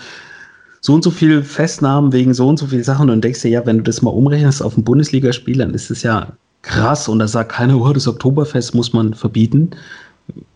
[0.80, 3.66] so und so viele Festnahmen wegen so und so viele Sachen und denkst dir, ja,
[3.66, 6.28] wenn du das mal umrechnest auf ein Bundesligaspiel, dann ist es ja
[6.62, 9.70] krass und da sagt keiner, oh, das Oktoberfest muss man verbieten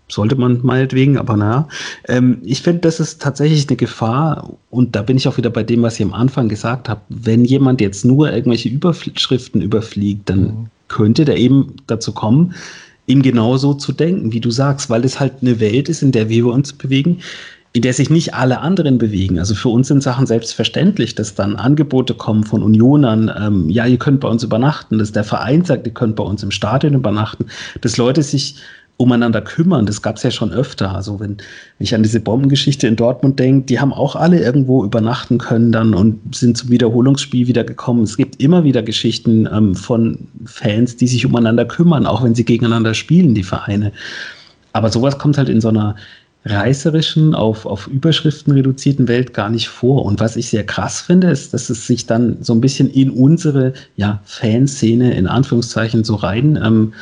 [0.08, 1.68] sollte man meinetwegen, aber naja.
[2.08, 5.62] Ähm, ich finde, das ist tatsächlich eine Gefahr und da bin ich auch wieder bei
[5.62, 7.00] dem, was ich am Anfang gesagt habe.
[7.08, 10.66] Wenn jemand jetzt nur irgendwelche Überschriften überfliegt, dann mhm.
[10.88, 12.54] könnte der eben dazu kommen,
[13.06, 16.28] ihm genauso zu denken, wie du sagst, weil es halt eine Welt ist, in der
[16.28, 17.20] wir uns bewegen,
[17.72, 19.38] in der sich nicht alle anderen bewegen.
[19.38, 23.98] Also für uns sind Sachen selbstverständlich, dass dann Angebote kommen von Unionern, ähm, ja, ihr
[23.98, 27.46] könnt bei uns übernachten, dass der Verein sagt, ihr könnt bei uns im Stadion übernachten,
[27.82, 28.56] dass Leute sich
[28.98, 29.84] umeinander kümmern.
[29.84, 30.94] Das gab es ja schon öfter.
[30.94, 31.36] Also wenn
[31.78, 35.94] ich an diese Bombengeschichte in Dortmund denke, die haben auch alle irgendwo übernachten können dann
[35.94, 38.04] und sind zum Wiederholungsspiel wieder gekommen.
[38.04, 42.44] Es gibt immer wieder Geschichten ähm, von Fans, die sich umeinander kümmern, auch wenn sie
[42.44, 43.92] gegeneinander spielen, die Vereine.
[44.72, 45.96] Aber sowas kommt halt in so einer
[46.46, 50.04] reißerischen, auf, auf Überschriften reduzierten Welt gar nicht vor.
[50.04, 53.10] Und was ich sehr krass finde, ist, dass es sich dann so ein bisschen in
[53.10, 56.92] unsere ja, Fanszene in Anführungszeichen so rein ähm,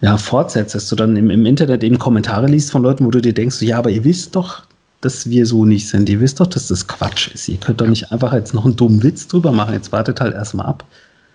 [0.00, 3.20] ja, fortsetzt, dass du dann im, im Internet eben Kommentare liest von Leuten, wo du
[3.20, 4.62] dir denkst, ja, aber ihr wisst doch,
[5.00, 6.08] dass wir so nicht sind.
[6.08, 7.48] Ihr wisst doch, dass das Quatsch ist.
[7.48, 9.74] Ihr könnt doch nicht einfach jetzt noch einen dummen Witz drüber machen.
[9.74, 10.84] Jetzt wartet halt erstmal ab.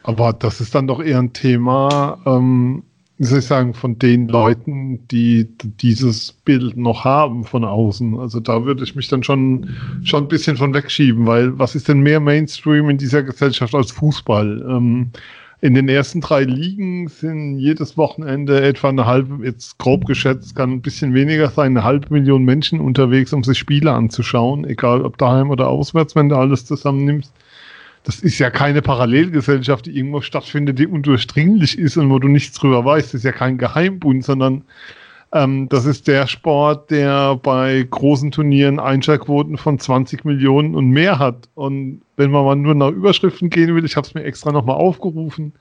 [0.03, 2.83] Aber das ist dann doch eher ein Thema, ähm,
[3.17, 5.47] wie soll ich sagen, von den Leuten, die
[5.81, 8.19] dieses Bild noch haben von außen.
[8.19, 9.69] Also da würde ich mich dann schon,
[10.03, 13.91] schon ein bisschen von wegschieben, weil was ist denn mehr Mainstream in dieser Gesellschaft als
[13.91, 14.65] Fußball?
[14.67, 15.11] Ähm,
[15.63, 20.73] in den ersten drei Ligen sind jedes Wochenende etwa eine halbe, jetzt grob geschätzt, kann
[20.73, 25.17] ein bisschen weniger sein, eine halbe Million Menschen unterwegs, um sich Spiele anzuschauen, egal ob
[25.17, 27.31] daheim oder auswärts, wenn du alles zusammennimmst.
[28.03, 32.59] Das ist ja keine Parallelgesellschaft, die irgendwo stattfindet, die undurchdringlich ist und wo du nichts
[32.59, 33.13] drüber weißt.
[33.13, 34.63] Das ist ja kein Geheimbund, sondern
[35.33, 41.17] ähm, das ist der Sport, der bei großen Turnieren Einschaltquoten von 20 Millionen und mehr
[41.17, 41.49] hat.
[41.55, 44.75] Und wenn man mal nur nach Überschriften gehen will, ich habe es mir extra nochmal
[44.75, 45.53] aufgerufen.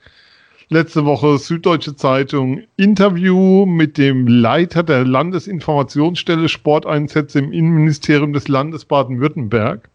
[0.69, 8.85] Letzte Woche Süddeutsche Zeitung Interview mit dem Leiter der Landesinformationsstelle Sporteinsätze im Innenministerium des Landes
[8.85, 9.89] Baden-Württemberg.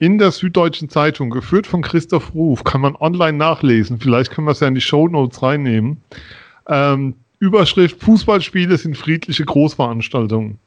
[0.00, 3.98] In der Süddeutschen Zeitung, geführt von Christoph Ruf, kann man online nachlesen.
[3.98, 5.98] Vielleicht können wir es ja in die Show Notes reinnehmen.
[6.68, 10.58] Ähm, Überschrift: Fußballspiele sind friedliche Großveranstaltungen.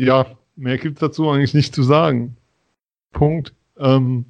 [0.00, 2.36] Ja, mehr gibt es dazu eigentlich nicht zu sagen.
[3.12, 3.52] Punkt.
[3.78, 4.24] Ähm,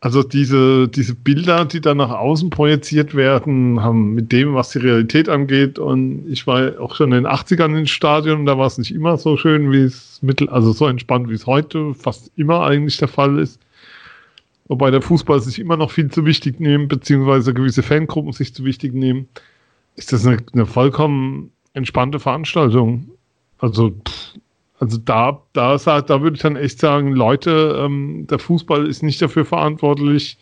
[0.00, 4.78] also diese, diese Bilder, die dann nach außen projiziert werden, haben mit dem, was die
[4.78, 5.78] Realität angeht.
[5.78, 9.16] Und ich war auch schon in den 80ern ins Stadion, da war es nicht immer
[9.16, 13.06] so schön, wie es mittel, also so entspannt, wie es heute fast immer eigentlich der
[13.06, 13.60] Fall ist.
[14.66, 18.64] Wobei der Fußball sich immer noch viel zu wichtig nimmt, beziehungsweise gewisse Fangruppen sich zu
[18.64, 19.28] wichtig nehmen
[19.96, 23.08] ist das eine, eine vollkommen entspannte Veranstaltung.
[23.58, 23.92] Also,
[24.78, 29.22] also da, da, da würde ich dann echt sagen, Leute, ähm, der Fußball ist nicht
[29.22, 30.38] dafür verantwortlich,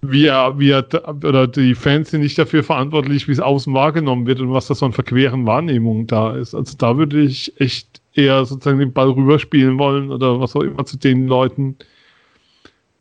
[0.00, 4.26] wie er, wie er, oder die Fans sind nicht dafür verantwortlich, wie es außen wahrgenommen
[4.26, 6.54] wird und was da so an verqueren Wahrnehmungen da ist.
[6.54, 10.84] Also da würde ich echt eher sozusagen den Ball rüberspielen wollen oder was auch immer
[10.84, 11.76] zu den Leuten,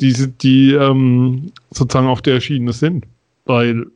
[0.01, 3.05] die, die ähm, sozusagen auf der Schiene sind.
[3.45, 3.87] Weil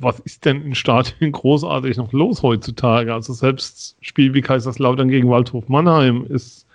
[0.00, 3.12] was ist denn in Stadien großartig noch los heutzutage?
[3.12, 6.66] Also selbst Spiel wie Kaiserslautern gegen Waldhof Mannheim ist,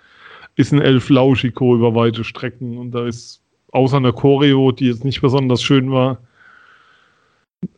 [0.54, 5.04] ist ein Elf Lauschiko über weite Strecken und da ist außer einer Choreo, die jetzt
[5.04, 6.18] nicht besonders schön war,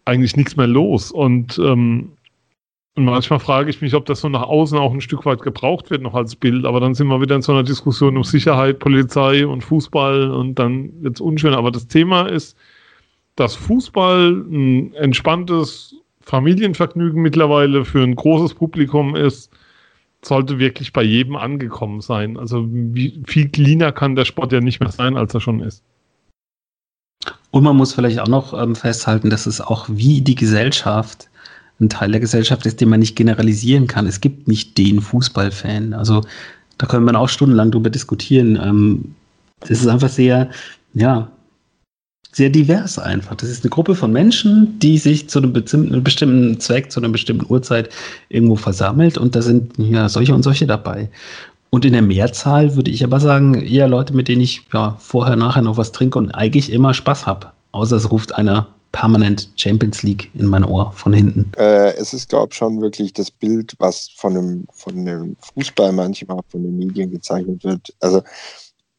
[0.04, 1.10] eigentlich nichts mehr los.
[1.10, 2.12] Und, ähm,
[2.94, 5.90] und manchmal frage ich mich, ob das so nach außen auch ein Stück weit gebraucht
[5.90, 6.66] wird, noch als Bild.
[6.66, 10.56] Aber dann sind wir wieder in so einer Diskussion um Sicherheit, Polizei und Fußball und
[10.58, 11.54] dann es unschön.
[11.54, 12.56] Aber das Thema ist,
[13.38, 19.50] dass Fußball ein entspanntes Familienvergnügen mittlerweile für ein großes Publikum ist,
[20.22, 22.36] sollte wirklich bei jedem angekommen sein.
[22.36, 25.84] Also wie viel cleaner kann der Sport ja nicht mehr sein, als er schon ist.
[27.50, 31.30] Und man muss vielleicht auch noch ähm, festhalten, dass es auch wie die Gesellschaft
[31.80, 34.06] ein Teil der Gesellschaft ist, den man nicht generalisieren kann.
[34.06, 35.94] Es gibt nicht den Fußballfan.
[35.94, 36.22] Also
[36.76, 38.58] da können wir auch stundenlang drüber diskutieren.
[38.60, 39.14] Ähm,
[39.60, 40.50] das ist einfach sehr,
[40.94, 41.30] ja,
[42.32, 43.34] sehr divers einfach.
[43.36, 47.50] Das ist eine Gruppe von Menschen, die sich zu einem bestimmten Zweck, zu einer bestimmten
[47.50, 47.88] Uhrzeit
[48.28, 51.08] irgendwo versammelt und da sind ja solche und solche dabei.
[51.70, 55.36] Und in der Mehrzahl würde ich aber sagen, eher Leute, mit denen ich ja vorher,
[55.36, 57.52] nachher noch was trinke und eigentlich immer Spaß habe.
[57.72, 61.52] Außer es ruft einer permanent Champions League in mein Ohr von hinten.
[61.58, 65.92] Äh, es ist, glaube ich, schon wirklich das Bild, was von dem, von dem Fußball
[65.92, 67.94] manchmal von den Medien gezeichnet wird.
[68.00, 68.22] Also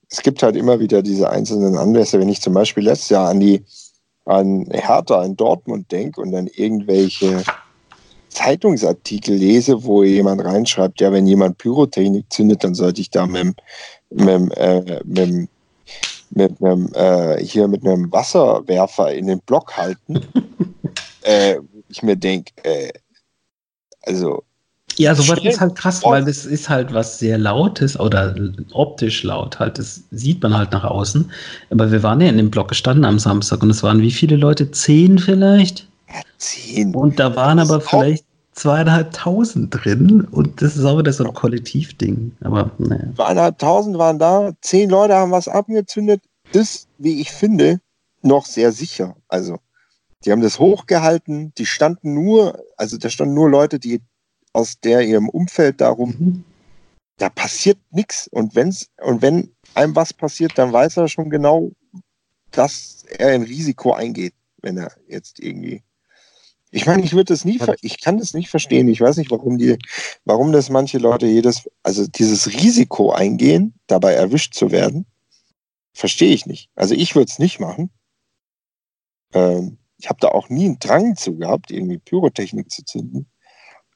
[0.10, 2.20] es gibt halt immer wieder diese einzelnen Anlässe.
[2.20, 3.64] Wenn ich zum Beispiel letztes Jahr an die
[4.26, 7.44] an Hertha in Dortmund denke und dann irgendwelche
[8.30, 13.56] Zeitungsartikel lese, wo jemand reinschreibt, ja, wenn jemand Pyrotechnik zündet, dann sollte ich da mit,
[14.12, 15.50] mit, äh, mit,
[16.30, 20.22] mit einem, äh, hier mit einem Wasserwerfer in den Block halten.
[21.24, 22.92] äh, ich mir denke, äh,
[24.04, 24.44] also
[25.00, 28.36] ja, sowas ist halt krass, weil das ist halt was sehr Lautes oder
[28.74, 29.80] optisch laut halt.
[29.80, 31.32] Das sieht man halt nach außen.
[31.70, 34.36] Aber wir waren ja in dem Block gestanden am Samstag und es waren wie viele
[34.36, 34.72] Leute?
[34.72, 35.88] Zehn vielleicht?
[36.10, 36.94] Ja, zehn.
[36.94, 42.34] Und da waren aber vielleicht zweieinhalbtausend drin und das ist auch wieder so ein Kollektivding.
[42.42, 43.06] Aber naja.
[43.16, 46.22] Zweieinhalbtausend waren da, zehn Leute haben was abgezündet.
[46.52, 47.80] Das, wie ich finde,
[48.22, 49.16] noch sehr sicher.
[49.30, 49.60] Also,
[50.26, 54.02] die haben das hochgehalten, die standen nur, also da standen nur Leute, die
[54.54, 56.44] aus der ihrem Umfeld darum, mhm.
[57.18, 58.28] da passiert nichts.
[58.28, 61.72] Und wenn's, und wenn einem was passiert, dann weiß er schon genau,
[62.52, 65.84] dass er ein Risiko eingeht, wenn er jetzt irgendwie.
[66.72, 68.88] Ich meine, ich würde das nie, ich kann das nicht verstehen.
[68.90, 69.78] Ich weiß nicht, warum die,
[70.26, 75.08] warum das manche Leute jedes, also dieses Risiko eingehen, dabei erwischt zu werden,
[75.94, 76.70] verstehe ich nicht.
[76.76, 77.90] Also ich würde es nicht machen.
[79.34, 83.28] Ähm, ich habe da auch nie einen Drang zu gehabt, irgendwie Pyrotechnik zu zünden.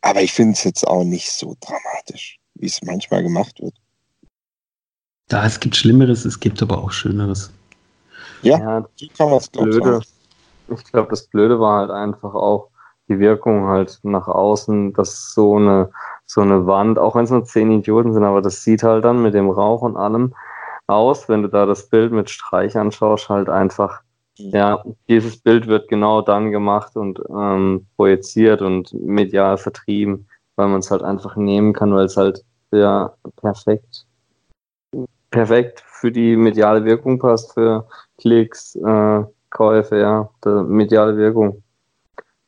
[0.03, 2.37] Aber ich finde es jetzt auch nicht so dramatisch.
[2.55, 3.73] wie es manchmal gemacht wird.
[5.27, 7.51] Da, es gibt Schlimmeres, es gibt aber auch Schöneres.
[8.41, 10.01] Ja, Ja, so kann man es Blöde.
[10.67, 12.69] Ich glaube, das Blöde war halt einfach auch
[13.07, 15.89] die Wirkung halt nach außen, dass so eine,
[16.25, 19.21] so eine Wand, auch wenn es nur zehn Idioten sind, aber das sieht halt dann
[19.21, 20.35] mit dem Rauch und allem
[20.87, 24.02] aus, wenn du da das Bild mit Streich anschaust, halt einfach,
[24.35, 30.79] ja, dieses Bild wird genau dann gemacht und ähm, projiziert und medial vertrieben, weil man
[30.79, 34.05] es halt einfach nehmen kann, weil es halt ja perfekt,
[35.29, 41.61] perfekt für die mediale Wirkung passt, für Klicks, äh, Käufe, ja, die mediale Wirkung.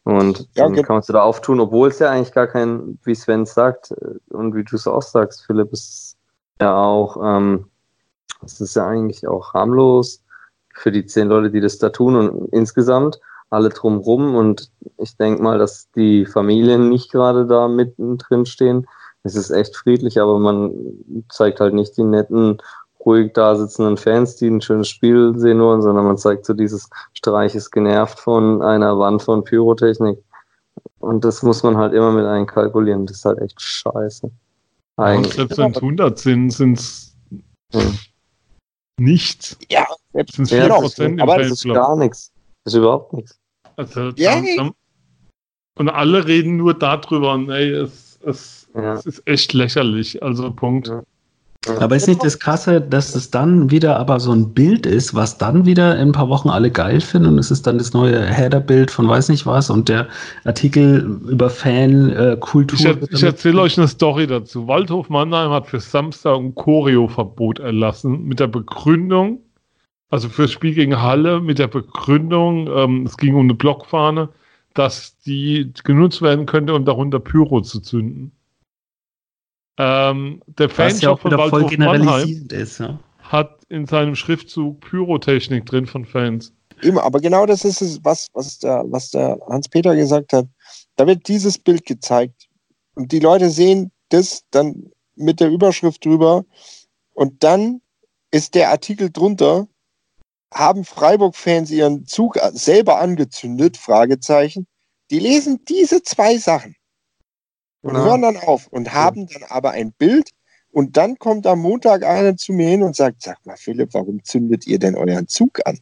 [0.03, 3.15] Und Ja, dann kann man es da auftun, obwohl es ja eigentlich gar kein, wie
[3.15, 6.17] Sven sagt äh, und wie du es auch sagst, Philipp, ist
[6.61, 7.65] ja auch, ähm,
[8.43, 10.24] es ist ja eigentlich auch harmlos
[10.75, 13.19] für die zehn Leute, die das da tun und insgesamt
[13.49, 18.87] alle drumrum und ich denke mal, dass die Familien nicht gerade da mittendrin stehen.
[19.23, 20.73] Es ist echt friedlich, aber man
[21.29, 22.57] zeigt halt nicht die netten,
[23.05, 26.89] ruhig da sitzenden Fans, die ein schönes Spiel sehen wollen, sondern man zeigt so dieses
[27.13, 30.19] Streich ist genervt von einer Wand von Pyrotechnik.
[30.99, 33.05] Und das muss man halt immer mit einkalkulieren.
[33.05, 34.25] Das ist halt echt scheiße.
[34.97, 35.33] Und Eigentlich.
[35.33, 37.15] selbst wenn es 100 sind, sind es
[37.73, 37.81] Ja.
[38.99, 39.57] Nichts.
[39.69, 42.31] Ja, selbst Sind Ja, 4 das Prozent im aber Das ist gar nichts.
[42.63, 43.39] Das ist überhaupt nichts.
[43.75, 44.71] Also, Ja, dann, dann,
[45.77, 48.93] und alle reden nur darüber und ey, es, es, Ja.
[48.93, 50.23] es ist echt lächerlich.
[50.23, 50.87] Also Punkt.
[50.87, 51.03] Ja.
[51.79, 55.37] Aber ist nicht das Krasse, dass es dann wieder aber so ein Bild ist, was
[55.37, 58.23] dann wieder in ein paar Wochen alle geil finden und es ist dann das neue
[58.25, 60.07] Header-Bild von weiß nicht was und der
[60.43, 62.79] Artikel über Fan-Kultur.
[62.79, 64.67] Ich, er, ich erzähle euch eine Story dazu.
[64.67, 69.39] Waldhof Mannheim hat für Samstag ein Choreo-Verbot erlassen mit der Begründung,
[70.09, 74.29] also fürs Spiel gegen Halle mit der Begründung, ähm, es ging um eine Blockfahne,
[74.73, 78.34] dass die genutzt werden könnte, um darunter Pyro zu zünden.
[79.77, 82.79] Ähm, der was ja Fanshop auch von wieder voll Waldhof Mannheim ist.
[82.79, 82.99] Ja.
[83.19, 86.53] hat in seinem Schriftzug Pyrotechnik drin von Fans.
[86.81, 90.47] Immer, aber genau das ist es, was, was, der, was der Hans-Peter gesagt hat.
[90.95, 92.47] Da wird dieses Bild gezeigt
[92.95, 96.45] und die Leute sehen das dann mit der Überschrift drüber
[97.13, 97.81] und dann
[98.31, 99.67] ist der Artikel drunter,
[100.53, 103.77] haben Freiburg-Fans ihren Zug selber angezündet?
[103.77, 104.67] Fragezeichen.
[105.11, 106.75] Die lesen diese zwei Sachen
[107.85, 110.31] und hören dann auf und haben dann aber ein Bild
[110.71, 114.23] und dann kommt am Montag einer zu mir hin und sagt, sag mal Philipp, warum
[114.23, 115.79] zündet ihr denn euren Zug an?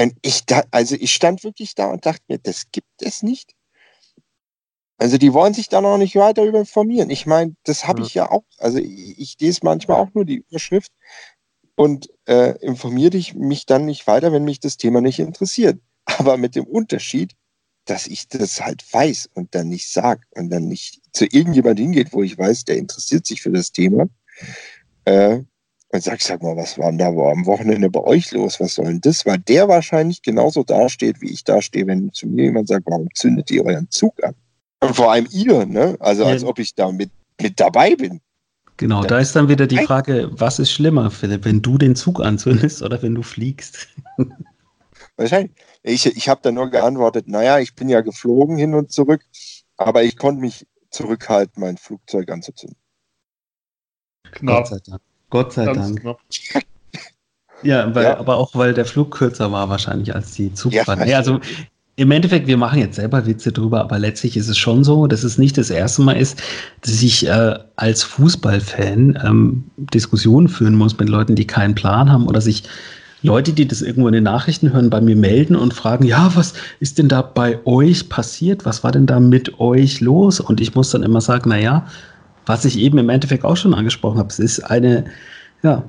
[0.00, 3.54] Und ich da, also ich stand wirklich da und dachte mir, das gibt es nicht.
[4.96, 7.10] Also die wollen sich da noch nicht weiter über informieren.
[7.10, 8.44] Ich meine, das habe ich ja auch.
[8.58, 10.92] Also ich, ich lese manchmal auch nur die Überschrift
[11.74, 15.80] und äh, informiere dich mich dann nicht weiter, wenn mich das Thema nicht interessiert.
[16.04, 17.32] Aber mit dem Unterschied,
[17.84, 22.12] dass ich das halt weiß und dann nicht sag und dann nicht zu irgendjemand hingeht,
[22.12, 24.08] wo ich weiß, der interessiert sich für das Thema.
[25.04, 25.40] Äh,
[25.94, 28.58] und sag, sag mal, was war denn da am Wochenende bei euch los?
[28.58, 29.24] Was soll denn das?
[29.26, 33.50] Weil der wahrscheinlich genauso dasteht, wie ich dastehe, wenn zu mir jemand sagt, warum zündet
[33.52, 34.34] ihr euren Zug an?
[34.80, 35.96] Und vor allem ihr, ne?
[36.00, 36.30] Also Ja.
[36.30, 37.10] als ob ich da mit,
[37.40, 38.20] mit dabei bin.
[38.76, 39.78] Genau, da ist dann wieder die.
[39.78, 43.88] Frage, was ist schlimmer, Philipp, wenn du den Zug anzündest oder wenn du fliegst?
[45.16, 45.52] Wahrscheinlich.
[45.82, 49.22] Ich, ich habe dann nur geantwortet, naja, ich bin ja geflogen hin und zurück,
[49.76, 52.76] aber ich konnte mich zurückhalten, mein Flugzeug anzuzünden.
[54.24, 54.66] Gott Knapp.
[54.66, 55.00] sei Dank.
[55.30, 56.00] Gott sei Ganz Dank.
[56.00, 56.18] knapp.
[57.62, 58.18] Ja, weil, Ja.
[58.18, 60.98] aber auch weil der Flug kürzer war wahrscheinlich als die Zugfahrt.
[60.98, 61.40] Ja, nee, also
[61.96, 65.22] im Endeffekt, wir machen jetzt selber Witze drüber, aber letztlich ist es schon so, dass
[65.22, 66.42] es nicht das erste Mal ist,
[66.82, 72.26] dass ich äh, als Fußballfan ähm, Diskussionen führen muss mit Leuten, die keinen Plan haben
[72.26, 72.64] oder sich
[73.24, 76.52] Leute, die das irgendwo in den Nachrichten hören, bei mir melden und fragen, ja, was
[76.78, 78.66] ist denn da bei euch passiert?
[78.66, 80.40] Was war denn da mit euch los?
[80.40, 81.86] Und ich muss dann immer sagen, na ja,
[82.44, 85.06] was ich eben im Endeffekt auch schon angesprochen habe, es ist eine,
[85.62, 85.84] ja,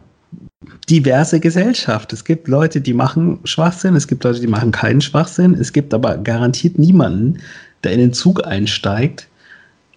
[0.89, 2.13] diverse Gesellschaft.
[2.13, 5.93] Es gibt Leute, die machen Schwachsinn, es gibt Leute, die machen keinen Schwachsinn, es gibt
[5.93, 7.39] aber garantiert niemanden,
[7.83, 9.27] der in den Zug einsteigt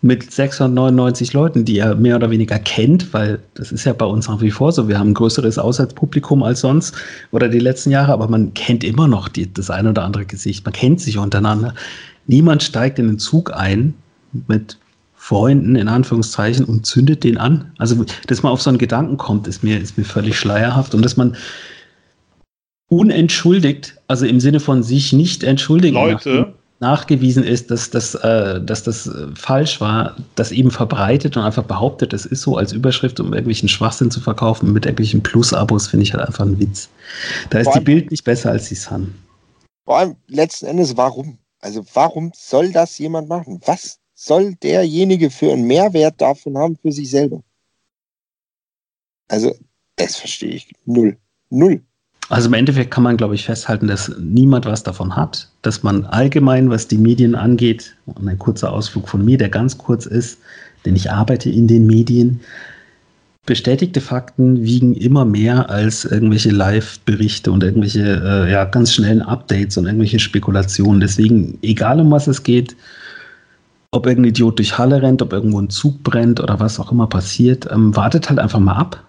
[0.00, 4.28] mit 699 Leuten, die er mehr oder weniger kennt, weil das ist ja bei uns
[4.28, 4.88] nach wie vor so.
[4.88, 6.94] Wir haben ein größeres Auswärtspublikum als sonst
[7.32, 10.64] oder die letzten Jahre, aber man kennt immer noch die, das ein oder andere Gesicht.
[10.64, 11.74] Man kennt sich untereinander.
[12.26, 13.94] Niemand steigt in den Zug ein
[14.46, 14.78] mit
[15.16, 17.72] Freunden in Anführungszeichen und zündet den an.
[17.78, 21.04] Also, dass man auf so einen Gedanken kommt, ist mir, ist mir völlig schleierhaft und
[21.04, 21.36] dass man
[22.88, 28.82] unentschuldigt, also im Sinne von sich nicht entschuldigen, Leute, nachgewiesen ist, dass das, äh, dass
[28.84, 33.18] das äh, falsch war, das eben verbreitet und einfach behauptet, es ist so als Überschrift,
[33.20, 36.88] um irgendwelchen Schwachsinn zu verkaufen mit irgendwelchen Plus-Abos, finde ich halt einfach ein Witz.
[37.50, 39.14] Da ist die Bild nicht besser als die Sun.
[39.84, 41.38] Vor allem letzten Endes, warum?
[41.60, 43.60] Also warum soll das jemand machen?
[43.66, 47.42] Was soll derjenige für einen Mehrwert davon haben für sich selber?
[49.28, 49.54] Also,
[49.96, 51.18] das verstehe ich null.
[51.50, 51.82] Null.
[52.30, 56.04] Also im Endeffekt kann man, glaube ich, festhalten, dass niemand was davon hat, dass man
[56.04, 60.38] allgemein, was die Medien angeht, und ein kurzer Ausflug von mir, der ganz kurz ist,
[60.84, 62.40] denn ich arbeite in den Medien,
[63.46, 69.78] bestätigte Fakten wiegen immer mehr als irgendwelche Live-Berichte und irgendwelche äh, ja, ganz schnellen Updates
[69.78, 71.00] und irgendwelche Spekulationen.
[71.00, 72.76] Deswegen, egal um was es geht,
[73.90, 77.06] ob irgendein Idiot durch Halle rennt, ob irgendwo ein Zug brennt oder was auch immer
[77.06, 79.02] passiert, ähm, wartet halt einfach mal ab,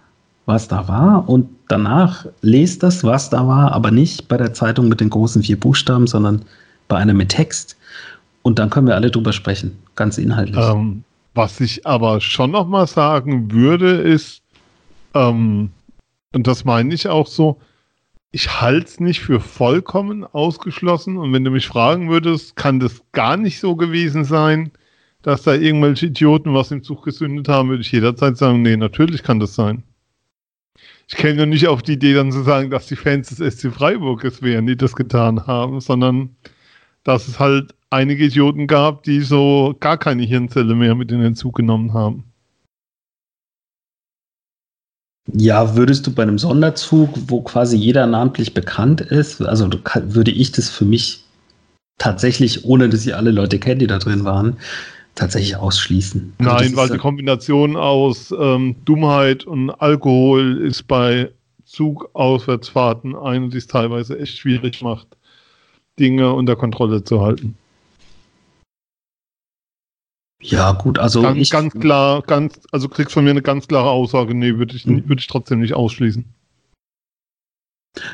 [0.46, 4.90] was da war und danach lest das, was da war, aber nicht bei der Zeitung
[4.90, 6.44] mit den großen vier Buchstaben, sondern
[6.90, 7.78] bei einer mit Text.
[8.42, 10.58] Und dann können wir alle drüber sprechen, ganz inhaltlich.
[10.58, 11.04] Ähm,
[11.34, 14.42] was ich aber schon noch mal sagen würde, ist,
[15.14, 15.70] ähm,
[16.34, 17.60] und das meine ich auch so,
[18.32, 21.18] ich halte es nicht für vollkommen ausgeschlossen.
[21.18, 24.72] Und wenn du mich fragen würdest, kann das gar nicht so gewesen sein,
[25.22, 29.24] dass da irgendwelche Idioten was im Zug gesündet haben, würde ich jederzeit sagen, nee, natürlich
[29.24, 29.84] kann das sein.
[31.12, 34.24] Ich käme nicht auf die Idee, dann zu sagen, dass die Fans des SC Freiburg
[34.24, 36.36] es wären, die das getan haben, sondern
[37.04, 41.36] dass es halt einige Idioten gab, die so gar keine Hirnzelle mehr mit in den
[41.36, 42.26] Zug genommen haben.
[45.34, 50.52] Ja, würdest du bei einem Sonderzug, wo quasi jeder namentlich bekannt ist, also würde ich
[50.52, 51.24] das für mich
[51.98, 54.58] tatsächlich, ohne dass ich alle Leute kenne, die da drin waren,
[55.20, 56.34] tatsächlich ausschließen.
[56.40, 61.32] Also Nein, weil die Kombination aus ähm, Dummheit und Alkohol ist bei
[61.66, 65.08] Zugauswärtsfahrten eine, die es teilweise echt schwierig macht,
[66.00, 67.58] Dinge unter Kontrolle zu halten.
[70.42, 71.22] Ja, gut, also.
[71.22, 74.76] Ganz, ich, ganz klar, ganz, also kriegst von mir eine ganz klare Aussage, nee, würde
[74.76, 75.08] ich, hm.
[75.10, 76.24] würd ich trotzdem nicht ausschließen.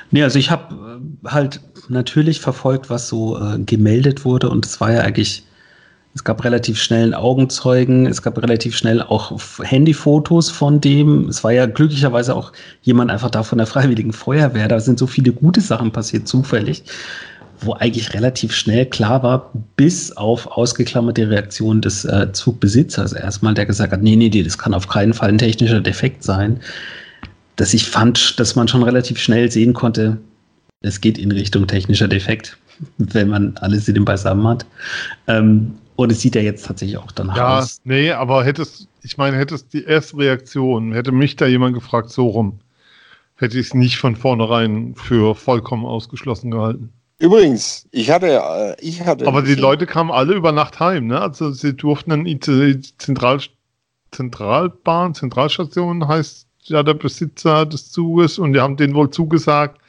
[0.09, 4.81] Nee, also ich habe äh, halt natürlich verfolgt, was so äh, gemeldet wurde und es
[4.81, 5.45] war ja eigentlich,
[6.15, 11.27] es gab relativ schnell Augenzeugen, es gab relativ schnell auch Handyfotos von dem.
[11.27, 14.69] Es war ja glücklicherweise auch jemand einfach da von der Freiwilligen Feuerwehr.
[14.69, 16.83] Da sind so viele gute Sachen passiert, zufällig
[17.61, 23.65] wo eigentlich relativ schnell klar war, bis auf ausgeklammerte Reaktion des äh, Zugbesitzers erstmal, der
[23.65, 26.59] gesagt hat, nee, nee, nee, das kann auf keinen Fall ein technischer Defekt sein,
[27.55, 30.17] dass ich fand, dass man schon relativ schnell sehen konnte,
[30.81, 32.57] es geht in Richtung technischer Defekt,
[32.97, 34.65] wenn man alles in dem beisammen hat.
[35.27, 37.77] Ähm, und es sieht ja jetzt tatsächlich auch danach ja, aus.
[37.77, 42.09] Ja, nee, aber hättest, ich meine, hättest die erste Reaktion, hätte mich da jemand gefragt,
[42.09, 42.59] so rum,
[43.35, 46.91] hätte ich es nicht von vornherein für vollkommen ausgeschlossen gehalten.
[47.17, 49.25] Übrigens, ich hatte, äh, ich hatte.
[49.27, 51.21] Aber die Leute kamen alle über Nacht heim, ne?
[51.21, 52.39] Also sie durften dann die
[52.97, 53.39] Zentral,
[54.11, 59.79] Zentralbahn, Zentralstation heißt ja der Besitzer des Zuges und die haben denen wohl zugesagt,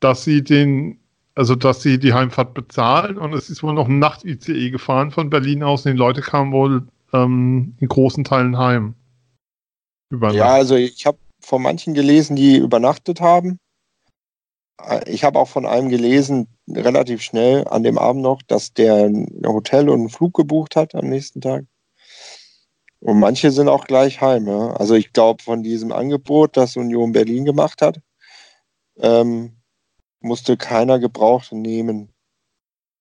[0.00, 0.98] dass sie den,
[1.34, 5.30] also dass sie die Heimfahrt bezahlen und es ist wohl noch ein Nacht-ICE gefahren von
[5.30, 8.94] Berlin aus und die Leute kamen wohl ähm, in großen Teilen heim.
[10.10, 13.58] Über ja, also ich habe von manchen gelesen, die übernachtet haben
[15.06, 19.42] ich habe auch von einem gelesen, relativ schnell an dem Abend noch, dass der ein
[19.46, 21.64] Hotel und einen Flug gebucht hat am nächsten Tag.
[23.00, 24.48] Und manche sind auch gleich heim.
[24.48, 24.70] Ja.
[24.72, 28.00] Also ich glaube, von diesem Angebot, das Union Berlin gemacht hat,
[28.98, 29.56] ähm,
[30.24, 32.12] musste keiner Gebrauch nehmen.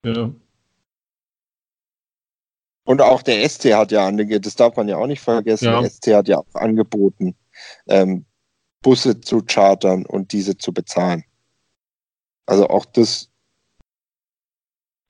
[0.06, 0.32] Ja.
[2.86, 5.82] Und auch der ST hat ja angeboten, das darf man ja auch nicht vergessen, ja.
[5.82, 7.36] der ST hat ja auch angeboten,
[7.88, 8.26] ähm,
[8.82, 11.24] Busse zu chartern und diese zu bezahlen.
[12.46, 13.30] Also auch das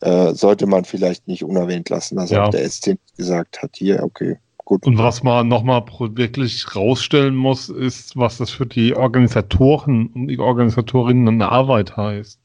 [0.01, 2.45] äh, sollte man vielleicht nicht unerwähnt lassen, dass ja.
[2.45, 4.86] auch der SC gesagt hat, hier, okay, gut.
[4.86, 10.39] Und was man nochmal wirklich rausstellen muss, ist, was das für die Organisatoren und die
[10.39, 12.39] Organisatorinnen eine Arbeit heißt.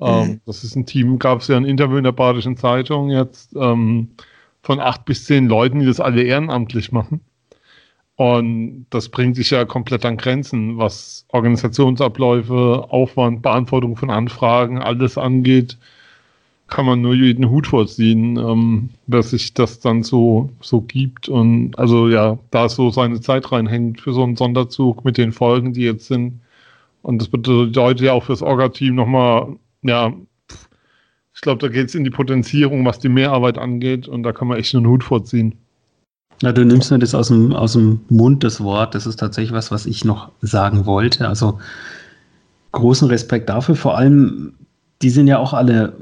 [0.00, 0.30] Ähm, mhm.
[0.30, 3.54] Ähm, das ist ein Team, gab es ja ein Interview in der Badischen Zeitung jetzt
[3.56, 4.08] ähm,
[4.62, 7.20] von acht bis zehn Leuten, die das alle ehrenamtlich machen.
[8.16, 15.16] Und das bringt sich ja komplett an Grenzen, was Organisationsabläufe, Aufwand, Beantwortung von Anfragen, alles
[15.16, 15.78] angeht.
[16.68, 21.28] Kann man nur jeden Hut vorziehen, ähm, wer sich das dann so, so gibt.
[21.28, 25.72] Und also ja, da so seine Zeit reinhängt für so einen Sonderzug mit den Folgen,
[25.72, 26.40] die jetzt sind.
[27.02, 30.12] Und das bedeutet ja auch fürs Orga-Team nochmal, ja,
[31.34, 34.08] ich glaube, da geht es in die Potenzierung, was die Mehrarbeit angeht.
[34.08, 35.54] Und da kann man echt nur einen Hut vorziehen.
[36.42, 38.94] Na, du nimmst mir das aus dem, aus dem Mund, das Wort.
[38.94, 41.28] Das ist tatsächlich was, was ich noch sagen wollte.
[41.28, 41.58] Also
[42.72, 43.76] großen Respekt dafür.
[43.76, 44.52] Vor allem,
[45.00, 45.94] die sind ja auch alle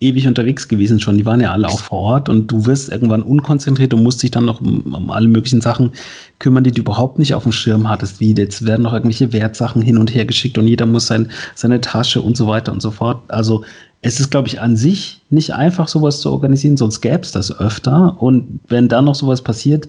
[0.00, 1.16] ewig unterwegs gewesen schon.
[1.18, 4.30] Die waren ja alle auch vor Ort und du wirst irgendwann unkonzentriert und musst dich
[4.30, 5.92] dann noch um, um alle möglichen Sachen
[6.38, 8.20] kümmern, die du überhaupt nicht auf dem Schirm hattest.
[8.20, 11.80] Wie jetzt werden noch irgendwelche Wertsachen hin und her geschickt und jeder muss sein, seine
[11.80, 13.22] Tasche und so weiter und so fort.
[13.28, 13.64] Also
[14.00, 17.58] es ist, glaube ich, an sich nicht einfach, sowas zu organisieren, sonst gäbe es das
[17.58, 18.20] öfter.
[18.20, 19.88] Und wenn dann noch sowas passiert,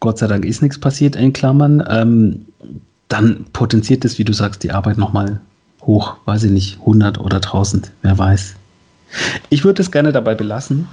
[0.00, 2.44] Gott sei Dank ist nichts passiert, in Klammern, ähm,
[3.08, 5.40] dann potenziert es, wie du sagst, die Arbeit nochmal
[5.86, 8.54] hoch, weiß ich nicht, 100 oder 1000, wer weiß.
[9.50, 10.88] Ich würde es gerne dabei belassen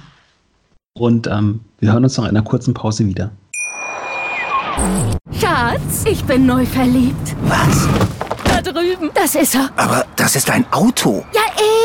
[0.94, 3.30] und ähm, wir hören uns nach einer kurzen Pause wieder.
[5.38, 7.36] Schatz, ich bin neu verliebt.
[7.42, 7.88] Was?
[8.44, 9.10] Da drüben.
[9.14, 9.70] Das ist er.
[9.76, 11.24] Aber das ist ein Auto.
[11.32, 11.42] Ja,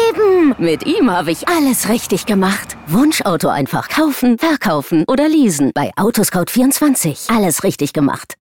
[0.10, 0.56] eben.
[0.58, 2.78] Mit ihm habe ich alles richtig gemacht.
[2.88, 5.72] Wunschauto einfach kaufen, verkaufen oder leasen.
[5.74, 7.36] Bei Autoscout24.
[7.36, 8.36] Alles richtig gemacht.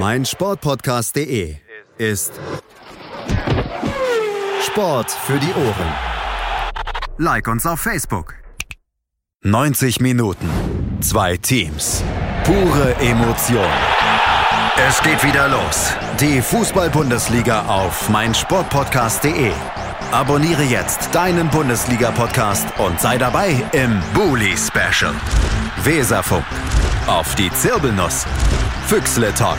[0.00, 1.56] Mein Sportpodcast.de
[1.98, 2.32] ist
[4.60, 5.92] Sport für die Ohren.
[7.18, 8.34] Like uns auf Facebook.
[9.42, 10.48] 90 Minuten,
[11.00, 12.02] zwei Teams,
[12.44, 13.64] pure Emotion.
[14.86, 15.92] Es geht wieder los.
[16.20, 19.52] Die Fußball-Bundesliga auf meinsportpodcast.de.
[20.12, 25.14] Abonniere jetzt deinen Bundesliga-Podcast und sei dabei im Bully Special.
[25.86, 26.44] Weserfunk.
[27.06, 28.26] Auf die Zirbelnuss.
[28.88, 29.58] Füchsle Talk.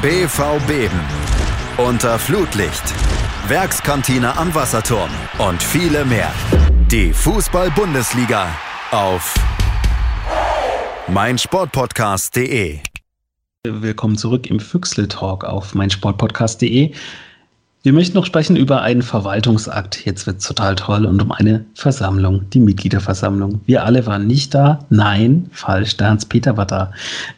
[0.00, 0.98] BV Beben.
[1.76, 2.82] Unter Flutlicht.
[3.46, 6.32] Werkskantine am Wasserturm und viele mehr.
[6.90, 8.48] Die Fußball-Bundesliga
[8.90, 9.34] auf
[11.08, 12.78] meinsportpodcast.de.
[13.66, 16.94] Willkommen zurück im Füchsle Talk auf meinsportpodcast.de.
[17.84, 20.06] Wir möchten noch sprechen über einen Verwaltungsakt.
[20.06, 23.60] Jetzt wird es total toll und um eine Versammlung, die Mitgliederversammlung.
[23.66, 24.78] Wir alle waren nicht da.
[24.88, 25.98] Nein, falsch.
[25.98, 26.92] Der Hans-Peter war da.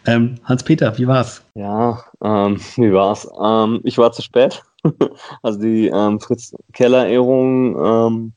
[0.06, 1.42] Ähm, Hans-Peter, wie war's?
[1.56, 3.28] Ja, ähm, wie war's?
[3.42, 4.62] Ähm, ich war zu spät.
[5.42, 8.32] also die ähm, Fritz-Keller-Ehrung ähm,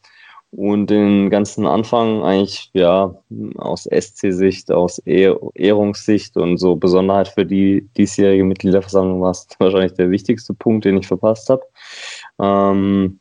[0.52, 3.16] und den ganzen Anfang eigentlich ja
[3.58, 10.10] aus SC-Sicht, aus Ehrungssicht und so Besonderheit für die diesjährige Mitgliederversammlung war es wahrscheinlich der
[10.10, 11.62] wichtigste Punkt, den ich verpasst habe.
[12.40, 13.20] Ähm,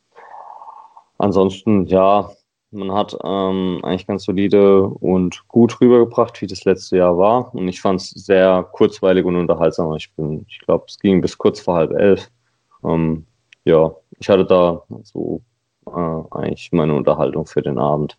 [1.17, 2.31] ansonsten, ja,
[2.71, 7.53] man hat ähm, eigentlich ganz solide und gut rübergebracht, wie das letzte Jahr war.
[7.55, 9.95] Und ich fand es sehr kurzweilig und unterhaltsam.
[9.95, 12.29] Ich bin, ich glaube, es ging bis kurz vor halb elf.
[12.83, 13.25] Ähm,
[13.65, 15.41] ja, ich hatte da so
[15.95, 18.17] äh, eigentlich meine Unterhaltung für den Abend.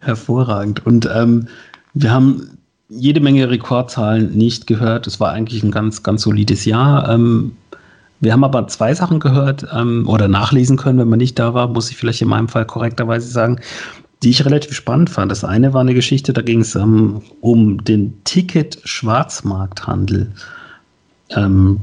[0.00, 0.84] Hervorragend.
[0.86, 1.48] Und ähm,
[1.94, 5.06] wir haben jede Menge Rekordzahlen nicht gehört.
[5.06, 7.08] Es war eigentlich ein ganz, ganz solides Jahr.
[7.08, 7.56] Ähm,
[8.20, 11.68] wir haben aber zwei Sachen gehört ähm, oder nachlesen können, wenn man nicht da war,
[11.68, 13.60] muss ich vielleicht in meinem Fall korrekterweise sagen,
[14.22, 15.30] die ich relativ spannend fand.
[15.30, 20.32] Das eine war eine Geschichte, da ging es ähm, um den Ticket-Schwarzmarkthandel.
[21.30, 21.80] Ähm,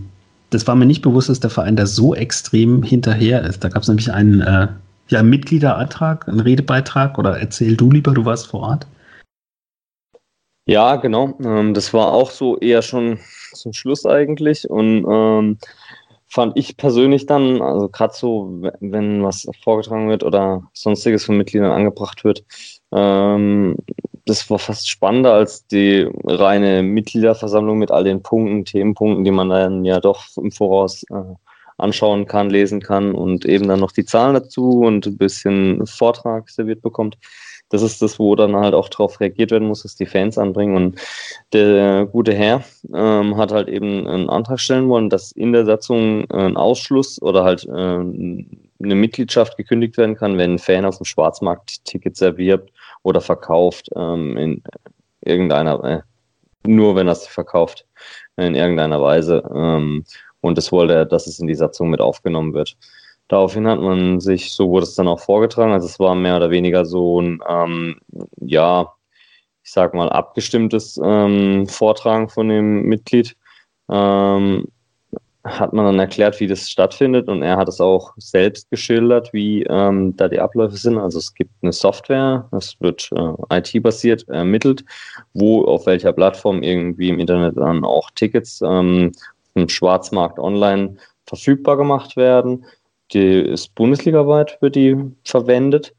[0.50, 3.64] das war mir nicht bewusst, dass der Verein da so extrem hinterher ist.
[3.64, 4.68] Da gab es nämlich einen, äh,
[5.10, 8.88] ja, einen Mitgliederantrag, einen Redebeitrag oder erzähl du lieber, du warst vor Ort.
[10.68, 11.38] Ja, genau.
[11.44, 13.20] Ähm, das war auch so eher schon
[13.54, 15.58] zum Schluss eigentlich und ähm,
[16.28, 21.72] fand ich persönlich dann, also gerade so, wenn was vorgetragen wird oder sonstiges von Mitgliedern
[21.72, 22.44] angebracht wird,
[22.92, 23.78] ähm,
[24.26, 29.50] das war fast spannender als die reine Mitgliederversammlung mit all den Punkten, Themenpunkten, die man
[29.50, 31.36] dann ja doch im Voraus äh,
[31.78, 36.50] anschauen kann, lesen kann und eben dann noch die Zahlen dazu und ein bisschen Vortrag
[36.50, 37.18] serviert bekommt.
[37.70, 40.76] Das ist das, wo dann halt auch darauf reagiert werden muss, dass die Fans anbringen.
[40.76, 41.00] Und
[41.52, 42.64] der gute Herr
[42.94, 47.44] ähm, hat halt eben einen Antrag stellen wollen, dass in der Satzung ein Ausschluss oder
[47.44, 52.72] halt äh, eine Mitgliedschaft gekündigt werden kann, wenn ein Fan auf dem Schwarzmarkt Tickets erwirbt
[53.06, 54.64] oder verkauft ähm, in
[55.22, 56.02] irgendeiner, äh,
[56.68, 57.86] nur wenn er sie verkauft,
[58.36, 59.44] in irgendeiner Weise.
[59.54, 60.04] Ähm,
[60.42, 62.76] und das wollte er, dass es in die Satzung mit aufgenommen wird.
[63.28, 66.50] Daraufhin hat man sich, so wurde es dann auch vorgetragen, also es war mehr oder
[66.50, 68.00] weniger so ein, ähm,
[68.38, 68.92] ja,
[69.64, 73.36] ich sag mal, abgestimmtes ähm, Vortragen von dem Mitglied.
[73.90, 74.68] Ähm,
[75.46, 79.64] hat man dann erklärt, wie das stattfindet und er hat es auch selbst geschildert, wie
[79.64, 80.98] ähm, da die Abläufe sind.
[80.98, 84.84] Also es gibt eine Software, das wird äh, IT-basiert ermittelt,
[85.34, 89.12] wo auf welcher Plattform irgendwie im Internet dann auch Tickets ähm,
[89.54, 92.66] im Schwarzmarkt online verfügbar gemacht werden.
[93.14, 95.94] Die ist bundesligaweit wird die verwendet.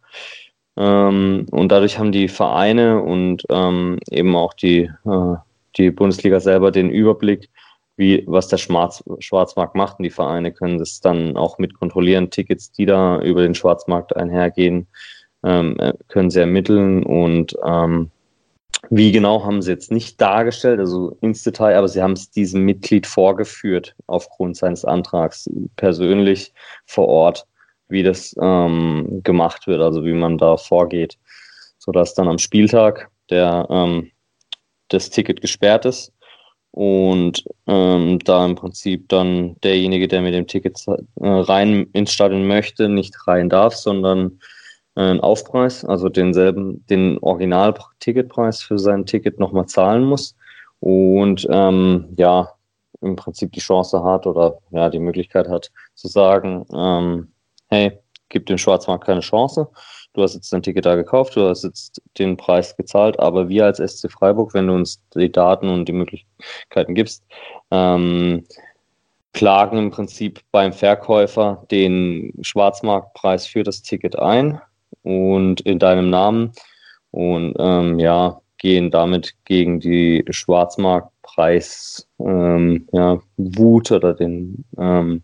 [0.76, 5.34] Ähm, und dadurch haben die Vereine und ähm, eben auch die, äh,
[5.76, 7.48] die Bundesliga selber den Überblick,
[7.96, 9.98] wie, was der Schwarz, Schwarzmarkt macht.
[9.98, 12.30] Und die Vereine können das dann auch mit kontrollieren.
[12.30, 14.86] Tickets, die da über den Schwarzmarkt einhergehen,
[15.42, 17.02] ähm, äh, können sie ermitteln.
[17.02, 18.10] Und ähm,
[18.90, 22.62] wie genau haben sie jetzt nicht dargestellt, also ins Detail, aber sie haben es diesem
[22.62, 26.52] Mitglied vorgeführt aufgrund seines Antrags persönlich
[26.84, 27.46] vor Ort,
[27.88, 31.18] wie das ähm, gemacht wird, also wie man da vorgeht,
[31.78, 34.10] sodass dann am Spieltag der, ähm,
[34.88, 36.12] das Ticket gesperrt ist
[36.76, 40.96] und ähm, da im Prinzip dann derjenige, der mit dem Ticket äh,
[41.26, 44.40] rein ins Stadion möchte, nicht rein darf, sondern
[44.94, 50.36] äh, einen Aufpreis, also denselben, den Original-Ticketpreis für sein Ticket nochmal zahlen muss
[50.80, 52.52] und ähm, ja,
[53.00, 57.32] im Prinzip die Chance hat oder ja, die Möglichkeit hat zu sagen, ähm,
[57.68, 57.98] hey,
[58.28, 59.68] gib dem Schwarzmarkt keine Chance.
[60.16, 63.66] Du hast jetzt dein Ticket da gekauft, du hast jetzt den Preis gezahlt, aber wir
[63.66, 67.22] als SC Freiburg, wenn du uns die Daten und die Möglichkeiten gibst,
[67.70, 68.46] ähm,
[69.34, 74.58] klagen im Prinzip beim Verkäufer den Schwarzmarktpreis für das Ticket ein
[75.02, 76.52] und in deinem Namen
[77.10, 85.22] und ähm, ja, gehen damit gegen die Schwarzmarktpreis ähm, ja, oder den ähm,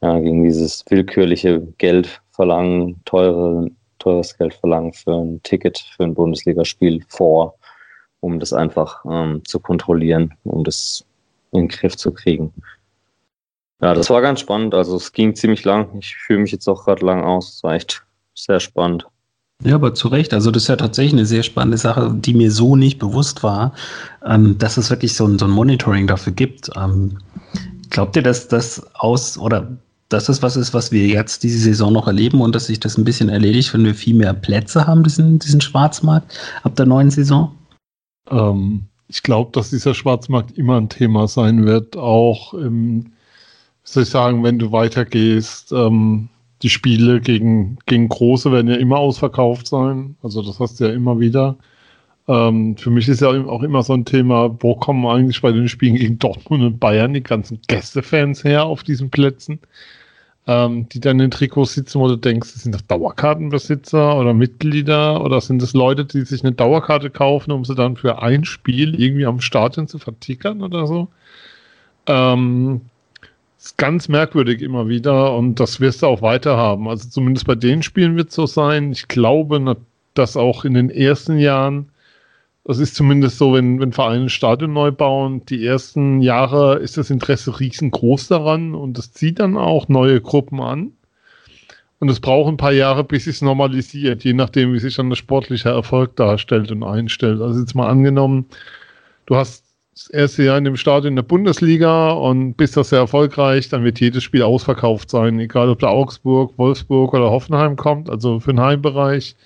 [0.00, 3.70] ja, gegen dieses willkürliche Geld verlangen, teure,
[4.06, 7.58] teures Geld verlangen für ein Ticket für ein Bundesligaspiel vor,
[8.20, 11.04] um das einfach ähm, zu kontrollieren, um das
[11.50, 12.52] in den Griff zu kriegen.
[13.82, 14.74] Ja, das war ganz spannend.
[14.74, 15.88] Also es ging ziemlich lang.
[15.98, 17.56] Ich fühle mich jetzt auch gerade lang aus.
[17.56, 18.04] Es war echt
[18.34, 19.06] sehr spannend.
[19.64, 20.32] Ja, aber zu Recht.
[20.32, 23.72] Also das ist ja tatsächlich eine sehr spannende Sache, die mir so nicht bewusst war,
[24.24, 26.70] ähm, dass es wirklich so ein, so ein Monitoring dafür gibt.
[26.76, 27.18] Ähm,
[27.90, 29.76] glaubt ihr, dass das aus oder
[30.08, 32.96] dass das was ist, was wir jetzt diese Saison noch erleben und dass sich das
[32.96, 37.10] ein bisschen erledigt, wenn wir viel mehr Plätze haben, diesen, diesen Schwarzmarkt ab der neuen
[37.10, 37.52] Saison?
[38.30, 43.12] Ähm, ich glaube, dass dieser Schwarzmarkt immer ein Thema sein wird, auch im,
[43.82, 46.28] soll ich sagen, wenn du weitergehst, ähm,
[46.62, 50.16] die Spiele gegen, gegen Große werden ja immer ausverkauft sein.
[50.22, 51.56] Also das hast du ja immer wieder.
[52.28, 55.68] Ähm, für mich ist ja auch immer so ein Thema, wo kommen eigentlich bei den
[55.68, 59.60] Spielen gegen Dortmund und Bayern die ganzen Gästefans her auf diesen Plätzen,
[60.46, 65.40] ähm, die dann in Trikots sitzen, wo du denkst, sind das Dauerkartenbesitzer oder Mitglieder oder
[65.40, 69.26] sind das Leute, die sich eine Dauerkarte kaufen, um sie dann für ein Spiel irgendwie
[69.26, 71.08] am Stadion zu vertickern oder so.
[72.06, 72.82] Ähm,
[73.58, 76.88] ist ganz merkwürdig immer wieder und das wirst du auch weiter haben.
[76.88, 78.92] Also zumindest bei den Spielen wird es so sein.
[78.92, 79.76] Ich glaube,
[80.14, 81.88] dass auch in den ersten Jahren
[82.66, 86.96] das ist zumindest so, wenn, wenn Vereine ein Stadion neu bauen, die ersten Jahre ist
[86.96, 90.92] das Interesse riesengroß daran und das zieht dann auch neue Gruppen an.
[92.00, 95.16] Und es braucht ein paar Jahre, bis es normalisiert, je nachdem, wie sich dann der
[95.16, 97.40] sportliche Erfolg darstellt und einstellt.
[97.40, 98.46] Also jetzt mal angenommen,
[99.26, 99.64] du hast
[99.94, 103.84] das erste Jahr in dem Stadion in der Bundesliga und bist das sehr erfolgreich, dann
[103.84, 108.52] wird jedes Spiel ausverkauft sein, egal ob da Augsburg, Wolfsburg oder Hoffenheim kommt, also für
[108.52, 109.36] den Heimbereich.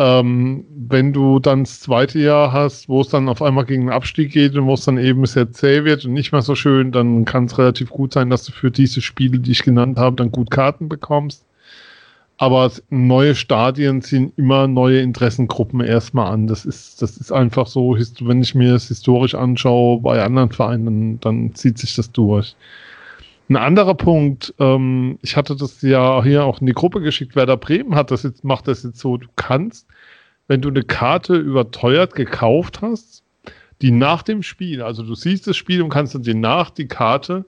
[0.00, 3.92] Ähm, wenn du dann das zweite Jahr hast, wo es dann auf einmal gegen den
[3.92, 6.90] Abstieg geht und wo es dann eben sehr zäh wird und nicht mehr so schön,
[6.90, 10.16] dann kann es relativ gut sein, dass du für diese Spiele, die ich genannt habe,
[10.16, 11.44] dann gut Karten bekommst.
[12.38, 16.46] Aber neue Stadien ziehen immer neue Interessengruppen erstmal an.
[16.46, 21.20] Das ist, das ist einfach so, wenn ich mir das historisch anschaue bei anderen Vereinen,
[21.20, 22.56] dann zieht sich das durch.
[23.50, 27.56] Ein anderer Punkt, ähm, ich hatte das ja hier auch in die Gruppe geschickt, Werder
[27.56, 29.88] Bremen hat das jetzt, macht das jetzt so, du kannst,
[30.46, 33.24] wenn du eine Karte überteuert gekauft hast,
[33.82, 36.86] die nach dem Spiel, also du siehst das Spiel und kannst dann dir nach die
[36.86, 37.44] Karte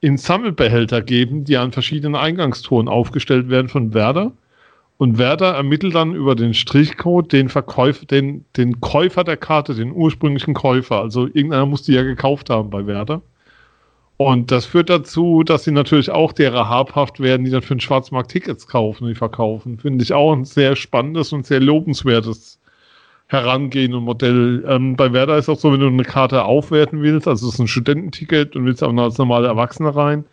[0.00, 4.32] in Sammelbehälter geben, die an verschiedenen Eingangstoren aufgestellt werden von Werder.
[4.96, 9.92] Und Werder ermittelt dann über den Strichcode den Verkäufer, den, den Käufer der Karte, den
[9.92, 11.00] ursprünglichen Käufer.
[11.00, 13.22] Also irgendeiner muss die ja gekauft haben bei Werder.
[14.16, 17.80] Und das führt dazu, dass sie natürlich auch derer habhaft werden, die dann für den
[17.80, 19.78] Schwarzmarkt Tickets kaufen und verkaufen.
[19.78, 22.60] Finde ich auch ein sehr spannendes und sehr lobenswertes
[23.26, 24.64] Herangehen und Modell.
[24.68, 27.60] Ähm, bei Werder ist auch so, wenn du eine Karte aufwerten willst, also es ist
[27.60, 30.24] ein Studententicket und willst auch als normale Erwachsene rein,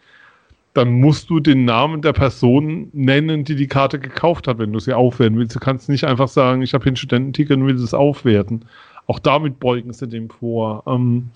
[0.73, 4.79] dann musst du den Namen der Person nennen, die die Karte gekauft hat, wenn du
[4.79, 5.55] sie aufwerten willst.
[5.55, 8.65] Du kannst nicht einfach sagen, ich habe hier ein Studententicket und will es aufwerten.
[9.07, 10.83] Auch damit beugen sie dem vor.
[10.85, 11.31] Ähm,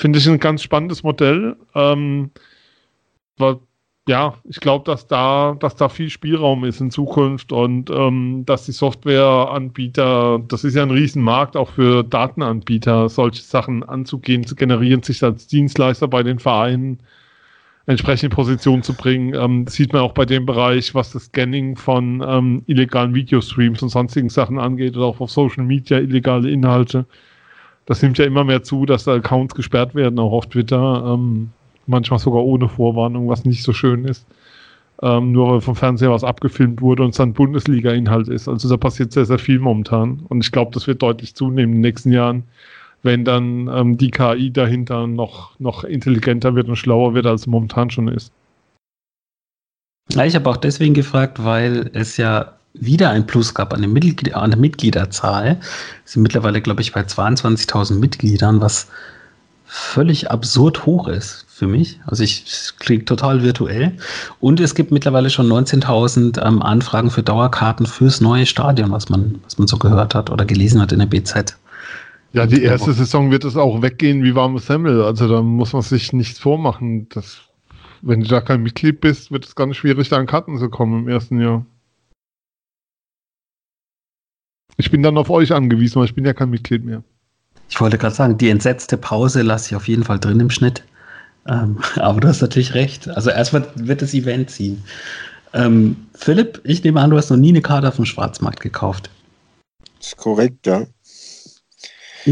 [0.00, 1.56] Finde ich ein ganz spannendes Modell.
[1.74, 2.30] Ähm,
[3.36, 3.58] weil,
[4.08, 8.64] ja, ich glaube, dass da, dass da viel Spielraum ist in Zukunft und ähm, dass
[8.64, 15.02] die Softwareanbieter, das ist ja ein Riesenmarkt auch für Datenanbieter, solche Sachen anzugehen, zu generieren,
[15.02, 17.00] sich als Dienstleister bei den Vereinen
[17.84, 19.34] entsprechende Position zu bringen.
[19.34, 23.90] Ähm, sieht man auch bei dem Bereich, was das Scanning von ähm, illegalen Videostreams und
[23.90, 27.04] sonstigen Sachen angeht oder auch auf Social Media illegale Inhalte
[27.86, 31.14] das nimmt ja immer mehr zu, dass da Accounts gesperrt werden, auch auf Twitter.
[31.14, 31.50] Ähm,
[31.86, 34.26] manchmal sogar ohne Vorwarnung, was nicht so schön ist.
[35.02, 38.48] Ähm, nur weil vom Fernseher was abgefilmt wurde und es dann Bundesliga-Inhalt ist.
[38.48, 40.20] Also da passiert sehr, sehr viel momentan.
[40.28, 42.44] Und ich glaube, das wird deutlich zunehmen in den nächsten Jahren,
[43.02, 47.46] wenn dann ähm, die KI dahinter noch, noch intelligenter wird und schlauer wird, als es
[47.46, 48.32] momentan schon ist.
[50.10, 54.50] Ich habe auch deswegen gefragt, weil es ja wieder ein Plus gab an, Mitglied an
[54.50, 55.56] der Mitgliederzahl.
[55.56, 55.58] Wir
[56.04, 58.88] sind mittlerweile, glaube ich, bei 22.000 Mitgliedern, was
[59.64, 62.00] völlig absurd hoch ist für mich.
[62.06, 63.92] Also ich klingt total virtuell.
[64.40, 69.40] Und es gibt mittlerweile schon 19.000 ähm, Anfragen für Dauerkarten fürs neue Stadion, was man,
[69.44, 71.56] was man so gehört hat oder gelesen hat in der BZ.
[72.32, 75.02] Ja, die erste Saison wird es auch weggehen wie warme Semmel.
[75.02, 77.08] Also da muss man sich nichts vormachen.
[77.08, 77.38] Das,
[78.02, 81.02] wenn du da kein Mitglied bist, wird es ganz schwierig, da an Karten zu kommen
[81.02, 81.64] im ersten Jahr.
[84.76, 87.02] Ich bin dann auf euch angewiesen, weil ich bin ja kein Mitglied mehr.
[87.68, 90.82] Ich wollte gerade sagen, die entsetzte Pause lasse ich auf jeden Fall drin im Schnitt.
[91.46, 93.08] Ähm, aber du hast natürlich recht.
[93.08, 94.82] Also erstmal wird das Event ziehen.
[95.52, 99.10] Ähm, Philipp, ich nehme an, du hast noch nie eine Karte auf dem Schwarzmarkt gekauft.
[99.98, 100.86] Das ist korrekt, ja.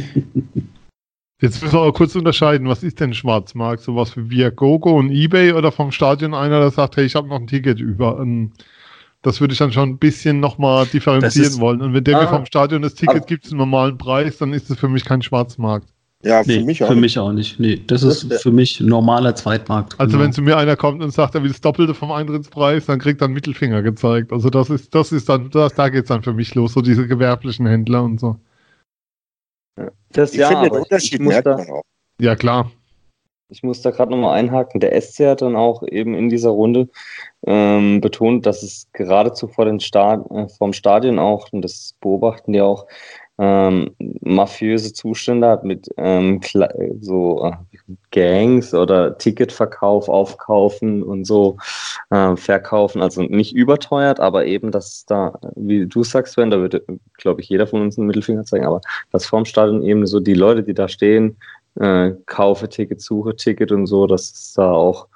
[1.40, 3.82] Jetzt müssen wir aber kurz unterscheiden, was ist denn Schwarzmarkt?
[3.82, 7.36] Sowas wie Viagogo und Ebay oder vom Stadion einer, der sagt, hey, ich habe noch
[7.36, 8.18] ein Ticket über.
[8.20, 8.52] Ähm,
[9.22, 11.82] das würde ich dann schon ein bisschen nochmal differenzieren ist, wollen.
[11.82, 14.70] Und wenn der ah, mir vom Stadion das Ticket gibt zum normalen Preis, dann ist
[14.70, 15.88] es für mich kein Schwarzmarkt.
[16.24, 16.88] Ja, für nee, mich auch.
[16.88, 17.02] Für nicht.
[17.02, 17.60] mich auch nicht.
[17.60, 19.98] Nee, das, das ist für mich normaler Zweitmarkt.
[19.98, 20.24] Also genau.
[20.24, 23.20] wenn zu mir einer kommt und sagt, er will das Doppelte vom Eintrittspreis, dann kriegt
[23.20, 24.32] er einen Mittelfinger gezeigt.
[24.32, 26.80] Also das ist, das ist dann, das, da geht es dann für mich los, so
[26.80, 28.36] diese gewerblichen Händler und so.
[30.10, 31.64] Das ich ja, finde, aber Unterschied ich, ich da,
[32.20, 32.70] Ja, klar.
[33.50, 34.80] Ich muss da gerade nochmal einhaken.
[34.80, 36.88] Der SC hat dann auch eben in dieser Runde
[37.46, 42.52] ähm, betont, dass es geradezu vor den Stad äh, vom Stadion auch, und das beobachten
[42.52, 42.86] die auch,
[43.38, 46.40] ähm, mafiöse Zustände hat mit ähm,
[47.00, 47.52] so äh,
[48.10, 51.56] Gangs oder Ticketverkauf, Aufkaufen und so
[52.10, 53.00] äh, verkaufen.
[53.00, 56.84] Also nicht überteuert, aber eben, dass da, wie du sagst, Sven, da würde,
[57.16, 58.80] glaube ich, jeder von uns einen Mittelfinger zeigen, aber
[59.12, 61.36] dass vorm Stadion eben so die Leute, die da stehen,
[61.80, 65.08] äh, kaufe Ticket, suche Ticket und so, dass es da auch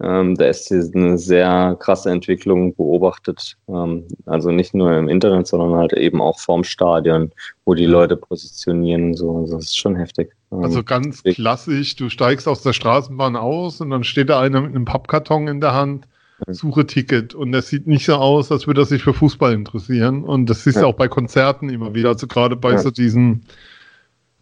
[0.00, 3.56] ähm, da ist eine sehr krasse Entwicklung beobachtet.
[3.68, 7.32] Ähm, also nicht nur im Internet, sondern halt eben auch vorm Stadion,
[7.64, 9.14] wo die Leute positionieren.
[9.14, 10.32] So, das ist schon heftig.
[10.52, 14.60] Ähm, also ganz klassisch, du steigst aus der Straßenbahn aus und dann steht da einer
[14.60, 16.06] mit einem Pappkarton in der Hand,
[16.46, 17.34] suche Ticket.
[17.34, 20.22] Und das sieht nicht so aus, als würde er sich für Fußball interessieren.
[20.22, 22.10] Und das ist ja auch bei Konzerten immer wieder.
[22.10, 22.78] Also gerade bei ja.
[22.78, 23.42] so diesen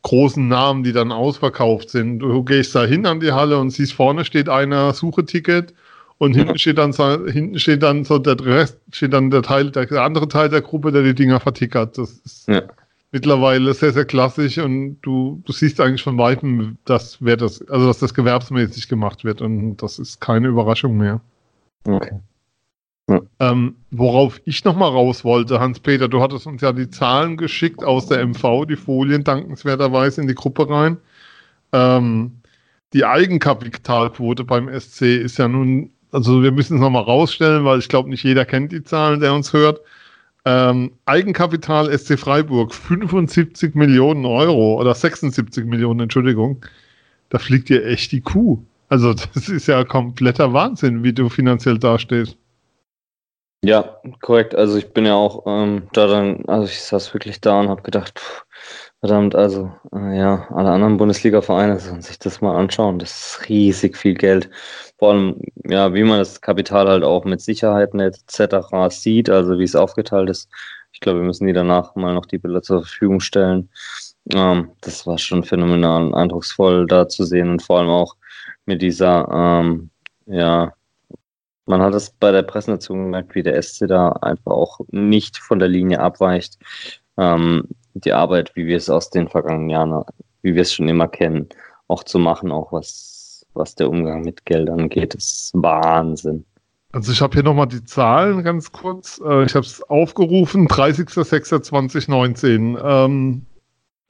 [0.06, 2.20] großen Namen, die dann ausverkauft sind.
[2.20, 5.74] Du gehst da hin an die Halle und siehst, vorne steht einer, suche Ticket
[6.18, 6.44] und ja.
[6.44, 10.02] hinten steht dann hinten steht dann so der Rest, steht dann der Teil, der, der
[10.02, 11.98] andere Teil der Gruppe, der die Dinger vertickert.
[11.98, 12.62] Das ist ja.
[13.10, 17.88] mittlerweile sehr, sehr klassisch und du, du siehst eigentlich von weitem, dass wer das, also
[17.88, 21.20] dass das gewerbsmäßig gemacht wird und das ist keine Überraschung mehr.
[21.84, 22.20] Okay.
[23.38, 28.06] Ähm, worauf ich nochmal raus wollte, Hans-Peter, du hattest uns ja die Zahlen geschickt aus
[28.06, 30.96] der MV, die Folien dankenswerterweise in die Gruppe rein.
[31.72, 32.32] Ähm,
[32.92, 37.88] die Eigenkapitalquote beim SC ist ja nun, also wir müssen es nochmal rausstellen, weil ich
[37.88, 39.80] glaube, nicht jeder kennt die Zahlen, der uns hört.
[40.44, 46.64] Ähm, Eigenkapital SC Freiburg 75 Millionen Euro oder 76 Millionen, Entschuldigung.
[47.28, 48.62] Da fliegt dir echt die Kuh.
[48.88, 52.36] Also das ist ja kompletter Wahnsinn, wie du finanziell dastehst.
[53.66, 54.54] Ja, korrekt.
[54.54, 57.82] Also ich bin ja auch ähm, da dann, also ich saß wirklich da und habe
[57.82, 58.44] gedacht, pff,
[59.00, 63.00] verdammt, also äh, ja, alle anderen Bundesliga-Vereine sollen sich das mal anschauen.
[63.00, 64.50] Das ist riesig viel Geld.
[64.98, 68.88] Vor allem, ja, wie man das Kapital halt auch mit Sicherheiten etc.
[68.90, 70.48] sieht, also wie es aufgeteilt ist.
[70.92, 73.68] Ich glaube, wir müssen die danach mal noch die Bilder zur Verfügung stellen.
[74.32, 78.16] Ähm, das war schon phänomenal eindrucksvoll da zu sehen und vor allem auch
[78.64, 79.90] mit dieser, ähm,
[80.26, 80.72] ja,
[81.66, 85.58] man hat es bei der Präsentation gemerkt, wie der SC da einfach auch nicht von
[85.58, 86.58] der Linie abweicht.
[87.18, 87.64] Ähm,
[87.94, 90.04] die Arbeit, wie wir es aus den vergangenen Jahren,
[90.42, 91.48] wie wir es schon immer kennen,
[91.88, 96.44] auch zu machen, auch was, was der Umgang mit Geld angeht, ist Wahnsinn.
[96.92, 99.20] Also ich habe hier nochmal die Zahlen ganz kurz.
[99.24, 102.78] Äh, ich habe es aufgerufen, 30.06.2019.
[102.82, 103.46] Ähm,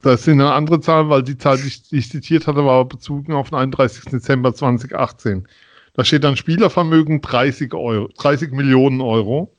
[0.01, 2.85] das sind eine andere Zahlen, weil die Zahl, die ich, die ich zitiert hatte, war
[2.85, 4.05] bezogen auf den 31.
[4.05, 5.47] Dezember 2018.
[5.97, 9.51] Da steht dann Spielervermögen 30, Euro, 30 Millionen Euro.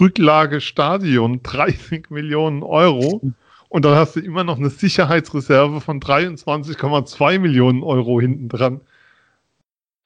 [0.00, 3.20] Rücklage Stadion 30 Millionen Euro.
[3.68, 8.80] Und dann hast du immer noch eine Sicherheitsreserve von 23,2 Millionen Euro hinten dran.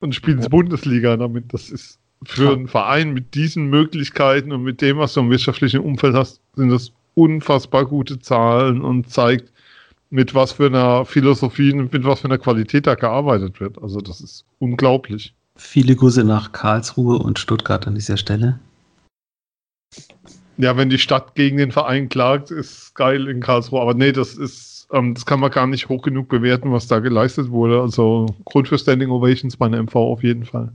[0.00, 0.48] Und spielst ja.
[0.48, 1.54] Bundesliga damit.
[1.54, 5.80] Das ist für einen Verein mit diesen Möglichkeiten und mit dem, was du im wirtschaftlichen
[5.80, 9.52] Umfeld hast, sind das unfassbar gute Zahlen und zeigt,
[10.10, 13.80] mit was für einer Philosophie und mit was für einer Qualität da gearbeitet wird.
[13.80, 15.32] Also das ist unglaublich.
[15.60, 18.58] Viele Grüße nach Karlsruhe und Stuttgart an dieser Stelle.
[20.56, 23.80] Ja, wenn die Stadt gegen den Verein klagt, ist geil in Karlsruhe.
[23.80, 26.98] Aber nee, das ist, ähm, das kann man gar nicht hoch genug bewerten, was da
[26.98, 27.80] geleistet wurde.
[27.80, 30.72] Also Grund für Standing Ovations bei einer MV auf jeden Fall.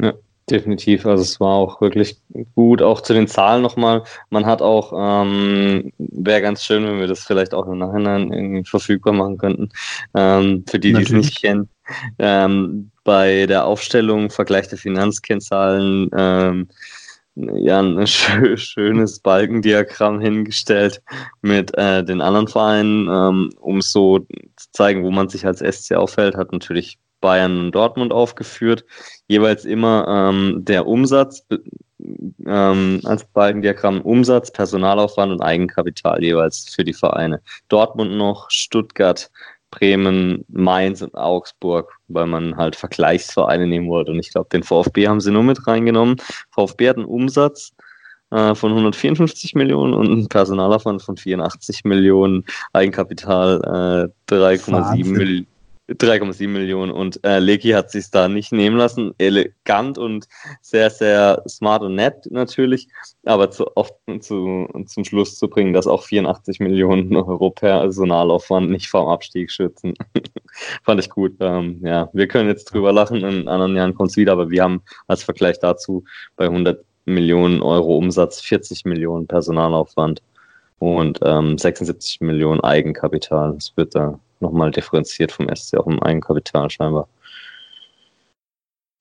[0.00, 0.14] Ja,
[0.48, 2.20] Definitiv, also es war auch wirklich
[2.54, 2.80] gut.
[2.80, 4.04] Auch zu den Zahlen nochmal.
[4.30, 8.62] Man hat auch, ähm, wäre ganz schön, wenn wir das vielleicht auch im Nachhinein irgendwie
[8.62, 9.70] verfügbar machen könnten.
[10.14, 11.68] Ähm, für die, die es nicht kennen.
[12.20, 16.68] Ähm, bei der Aufstellung Vergleich der Finanzkennzahlen ähm,
[17.36, 18.06] ja ein
[18.56, 21.00] schönes Balkendiagramm hingestellt
[21.40, 24.18] mit äh, den anderen Vereinen, ähm, um so
[24.56, 28.84] zu zeigen, wo man sich als SC aufhält, hat natürlich Bayern und Dortmund aufgeführt,
[29.28, 31.46] jeweils immer ähm, der Umsatz
[32.46, 37.40] ähm, als Balkendiagramm Umsatz, Personalaufwand und Eigenkapital jeweils für die Vereine.
[37.68, 39.30] Dortmund noch, Stuttgart,
[39.78, 44.12] Bremen, Mainz und Augsburg, weil man halt Vergleichsvereine nehmen wollte.
[44.12, 46.16] Und ich glaube, den VfB haben sie nur mit reingenommen.
[46.50, 47.72] VfB hat einen Umsatz
[48.30, 55.46] äh, von 154 Millionen und einen Personalaufwand von 84 Millionen, Eigenkapital äh, 3,7 Millionen.
[55.88, 59.14] 3,7 Millionen und äh, Leki hat sich da nicht nehmen lassen.
[59.18, 60.26] Elegant und
[60.60, 62.88] sehr, sehr smart und nett natürlich,
[63.24, 68.88] aber zu oft zu, zum Schluss zu bringen, dass auch 84 Millionen Euro Personalaufwand nicht
[68.88, 69.94] vom Abstieg schützen.
[70.82, 71.36] Fand ich gut.
[71.40, 74.64] Ähm, ja, wir können jetzt drüber lachen, in anderen Jahren kommt es wieder, aber wir
[74.64, 76.04] haben als Vergleich dazu
[76.36, 80.20] bei 100 Millionen Euro Umsatz 40 Millionen Personalaufwand
[80.80, 83.54] und ähm, 76 Millionen Eigenkapital.
[83.54, 87.08] Das wird da nochmal differenziert vom SC auch im Eigenkapital scheinbar.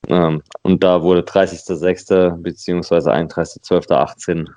[0.07, 2.41] Ähm, und da wurde 30.06.
[2.41, 3.09] bzw.
[3.09, 4.47] 31.12.18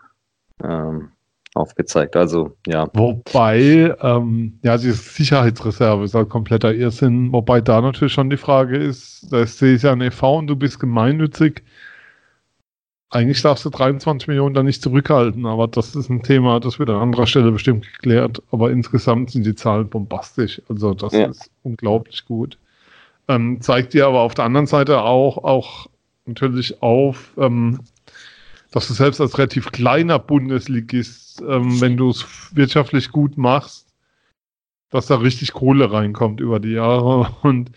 [0.62, 1.12] ähm,
[1.54, 2.16] aufgezeigt.
[2.16, 2.88] Also, ja.
[2.92, 7.32] Wobei, ähm, ja, die Sicherheitsreserve ist halt kompletter Irrsinn.
[7.32, 10.38] Wobei da natürlich schon die Frage ist, der SC ist ja ein e.V.
[10.38, 11.62] und du bist gemeinnützig.
[13.10, 16.90] Eigentlich darfst du 23 Millionen da nicht zurückhalten, aber das ist ein Thema, das wird
[16.90, 18.42] an anderer Stelle bestimmt geklärt.
[18.50, 20.60] Aber insgesamt sind die Zahlen bombastisch.
[20.68, 21.26] Also das ja.
[21.28, 22.58] ist unglaublich gut.
[23.26, 25.86] Ähm, zeigt dir aber auf der anderen Seite auch, auch
[26.26, 27.80] natürlich auf, ähm,
[28.70, 33.86] dass du selbst als relativ kleiner Bundesligist, ähm, wenn du es wirtschaftlich gut machst,
[34.90, 37.70] dass da richtig Kohle reinkommt über die Jahre und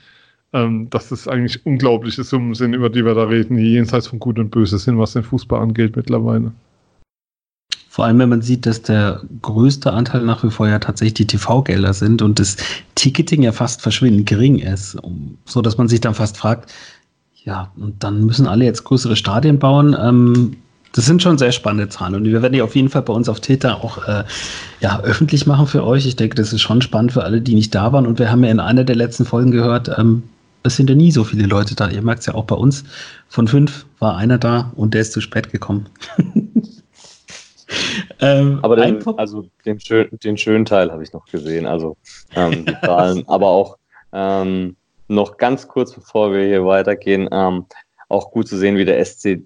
[0.54, 4.20] ähm, dass das eigentlich unglaubliche Summen sind, über die wir da reden, die jenseits von
[4.20, 6.52] Gut und Böse sind, was den Fußball angeht mittlerweile.
[7.90, 11.28] Vor allem, wenn man sieht, dass der größte Anteil nach wie vor ja tatsächlich die
[11.28, 12.56] TV-Gelder sind und das
[12.96, 14.98] Ticketing ja fast verschwindend gering ist,
[15.46, 16.72] so dass man sich dann fast fragt,
[17.44, 19.96] ja, und dann müssen alle jetzt größere Stadien bauen.
[20.00, 20.56] Ähm,
[20.94, 23.30] das sind schon sehr spannende Zahlen und wir werden die auf jeden Fall bei uns
[23.30, 24.24] auf Täter auch äh,
[24.82, 26.06] ja, öffentlich machen für euch.
[26.06, 28.44] Ich denke, das ist schon spannend für alle, die nicht da waren und wir haben
[28.44, 30.24] ja in einer der letzten Folgen gehört, ähm,
[30.64, 31.90] es sind ja nie so viele Leute da.
[31.90, 32.84] Ihr merkt es ja auch bei uns.
[33.28, 35.90] Von fünf war einer da und der ist zu spät gekommen.
[38.20, 41.66] ähm, aber den, also den, schön, den schönen Teil habe ich noch gesehen.
[41.66, 41.98] Also
[42.36, 43.78] ähm, die Zahlen, aber auch
[44.14, 44.76] ähm,
[45.08, 47.66] noch ganz kurz bevor wir hier weitergehen, ähm,
[48.10, 49.42] auch gut zu sehen, wie der SC,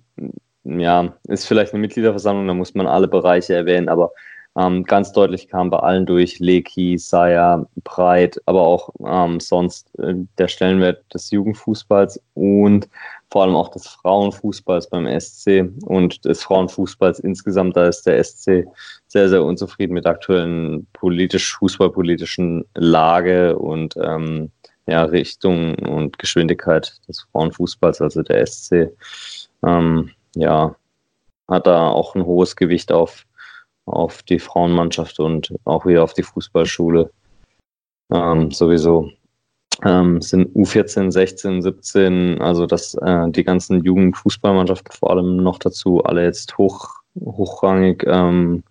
[0.63, 4.11] ja, ist vielleicht eine Mitgliederversammlung, da muss man alle Bereiche erwähnen, aber
[4.58, 10.14] ähm, ganz deutlich kam bei allen durch Leki, Saya, Breit, aber auch ähm, sonst äh,
[10.38, 12.88] der Stellenwert des Jugendfußballs und
[13.30, 17.76] vor allem auch des Frauenfußballs beim SC und des Frauenfußballs insgesamt.
[17.76, 18.66] Da ist der SC
[19.08, 24.51] sehr, sehr unzufrieden mit der aktuellen politisch, fußballpolitischen Lage und ähm,
[24.88, 28.91] ja, Richtung und Geschwindigkeit des Frauenfußballs, also der SC.
[29.66, 30.76] Ähm, ja,
[31.49, 33.26] hat da auch ein hohes Gewicht auf
[33.86, 37.11] auf die Frauenmannschaft und auch wieder auf die Fußballschule.
[38.11, 39.11] Ähm, sowieso
[39.83, 46.03] ähm, sind U14, 16, 17, also dass äh, die ganzen Jugendfußballmannschaften vor allem noch dazu
[46.03, 48.63] alle jetzt hoch, hochrangig ähm,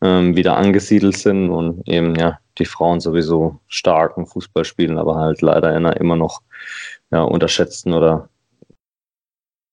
[0.00, 5.40] ähm, wieder angesiedelt sind und eben ja die Frauen sowieso starken Fußball spielen, aber halt
[5.40, 6.42] leider immer noch
[7.10, 8.28] ja, unterschätzten oder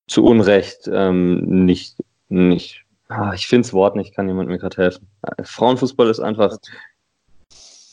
[0.07, 1.97] zu Unrecht ähm, nicht,
[2.29, 5.07] nicht Ah, ich finde das Wort nicht, kann jemand mir gerade helfen.
[5.43, 6.55] Frauenfußball ist einfach.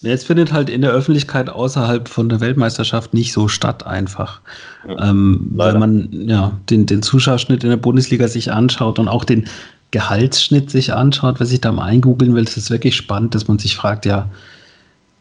[0.03, 4.43] Jetzt findet halt in der Öffentlichkeit außerhalb von der Weltmeisterschaft nicht so statt, einfach.
[4.87, 9.25] Ja, ähm, weil man ja den, den Zuschauerschnitt in der Bundesliga sich anschaut und auch
[9.25, 9.49] den
[9.91, 13.59] Gehaltsschnitt sich anschaut, wer sich da mal eingoogeln will, das ist wirklich spannend, dass man
[13.59, 14.29] sich fragt, ja,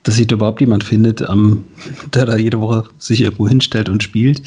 [0.04, 1.64] dass sich da überhaupt jemand findet, ähm,
[2.14, 4.42] der da jede Woche sich irgendwo hinstellt und spielt.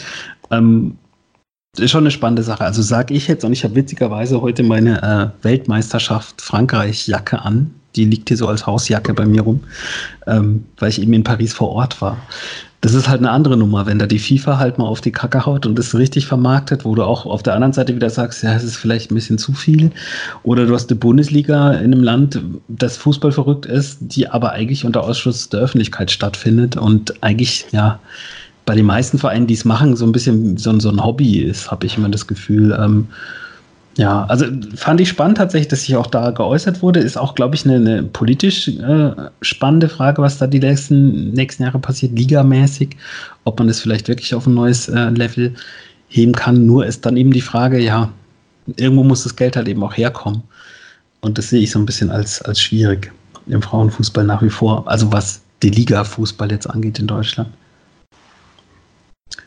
[0.50, 0.98] Ähm,
[1.78, 2.64] ist schon eine spannende Sache.
[2.64, 7.72] Also sage ich jetzt, und ich habe witzigerweise heute meine äh, Weltmeisterschaft Frankreich-Jacke an.
[7.96, 9.60] Die liegt hier so als Hausjacke bei mir rum,
[10.26, 12.18] ähm, weil ich eben in Paris vor Ort war.
[12.80, 15.44] Das ist halt eine andere Nummer, wenn da die FIFA halt mal auf die Kacke
[15.46, 18.54] haut und das richtig vermarktet, wo du auch auf der anderen Seite wieder sagst, ja,
[18.54, 19.90] es ist vielleicht ein bisschen zu viel.
[20.44, 24.84] Oder du hast eine Bundesliga in einem Land, das Fußball verrückt ist, die aber eigentlich
[24.84, 27.98] unter Ausschluss der Öffentlichkeit stattfindet und eigentlich, ja,
[28.68, 31.70] bei den meisten Vereinen, die es machen, so ein bisschen so, so ein Hobby ist,
[31.70, 32.78] habe ich immer das Gefühl.
[32.78, 33.08] Ähm,
[33.96, 34.44] ja, also
[34.76, 37.00] fand ich spannend tatsächlich, dass sich auch da geäußert wurde.
[37.00, 41.62] Ist auch, glaube ich, eine, eine politisch äh, spannende Frage, was da die nächsten, nächsten
[41.62, 42.90] Jahre passiert, ligamäßig,
[43.44, 45.54] ob man das vielleicht wirklich auf ein neues äh, Level
[46.08, 46.66] heben kann.
[46.66, 48.10] Nur ist dann eben die Frage, ja,
[48.76, 50.42] irgendwo muss das Geld halt eben auch herkommen.
[51.22, 53.10] Und das sehe ich so ein bisschen als, als schwierig
[53.46, 54.86] im Frauenfußball nach wie vor.
[54.86, 57.48] Also was die Liga-Fußball jetzt angeht in Deutschland.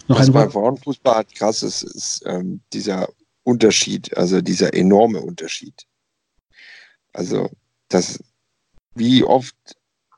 [0.07, 3.09] Noch Was ein bei Frauenfußball halt krass ist, ist ähm, dieser
[3.43, 5.85] Unterschied, also dieser enorme Unterschied.
[7.13, 7.49] Also,
[7.89, 8.19] das,
[8.95, 9.55] wie oft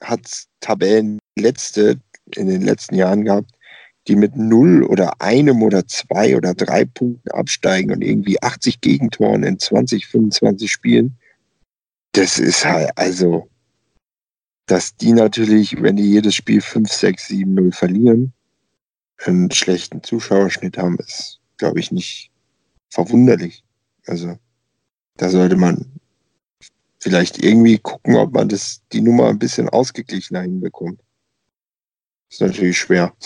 [0.01, 1.99] hat es Tabellenletzte
[2.36, 3.51] in den letzten Jahren gehabt,
[4.07, 9.43] die mit null oder einem oder zwei oder drei Punkten absteigen und irgendwie 80 Gegentoren
[9.43, 11.17] in 20, 25 Spielen.
[12.11, 13.47] Das ist halt, also,
[14.65, 18.34] dass die natürlich, wenn die jedes Spiel 5, 6, 7, 0 verlieren,
[19.28, 22.32] einen schlechten Zuschauerschnitt haben, ist, glaube ich, nicht
[22.89, 23.63] verwunderlich.
[24.05, 24.38] Also
[25.17, 25.86] da sollte man
[26.99, 30.99] vielleicht irgendwie gucken, ob man das, die Nummer ein bisschen ausgeglichener hinbekommt.
[32.30, 33.13] Ist natürlich schwer.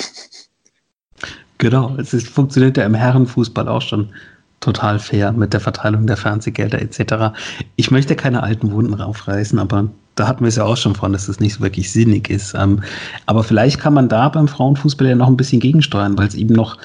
[1.59, 4.13] Genau, es ist, funktioniert ja im Herrenfußball auch schon
[4.59, 7.35] total fair mit der Verteilung der Fernsehgelder etc.
[7.75, 11.13] Ich möchte keine alten Wunden aufreißen, aber da hatten wir es ja auch schon von,
[11.13, 12.53] dass es nicht so wirklich sinnig ist.
[12.53, 12.81] Ähm,
[13.25, 16.53] aber vielleicht kann man da beim Frauenfußball ja noch ein bisschen gegensteuern, weil es eben
[16.53, 16.77] noch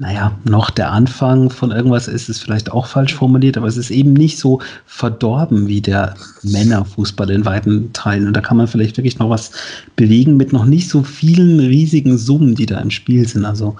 [0.00, 3.90] naja, noch der Anfang von irgendwas ist, ist vielleicht auch falsch formuliert, aber es ist
[3.90, 8.26] eben nicht so verdorben wie der Männerfußball in weiten Teilen.
[8.26, 9.52] Und da kann man vielleicht wirklich noch was
[9.94, 13.44] bewegen mit noch nicht so vielen riesigen Summen, die da im Spiel sind.
[13.44, 13.76] Also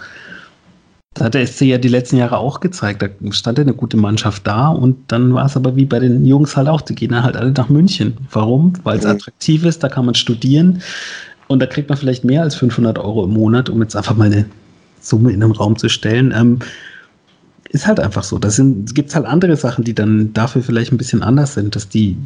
[1.14, 3.00] da hat der SC ja die letzten Jahre auch gezeigt.
[3.00, 6.26] Da stand ja eine gute Mannschaft da und dann war es aber wie bei den
[6.26, 8.16] Jungs halt auch, die gehen dann halt alle nach München.
[8.32, 8.72] Warum?
[8.82, 9.12] Weil es mhm.
[9.12, 10.82] attraktiv ist, da kann man studieren
[11.46, 14.26] und da kriegt man vielleicht mehr als 500 Euro im Monat, um jetzt einfach mal
[14.26, 14.46] eine
[15.00, 16.34] Summe in den Raum zu stellen.
[16.36, 16.58] Ähm,
[17.68, 18.38] ist halt einfach so.
[18.38, 18.48] Da
[18.92, 22.16] gibt es halt andere Sachen, die dann dafür vielleicht ein bisschen anders sind, dass die,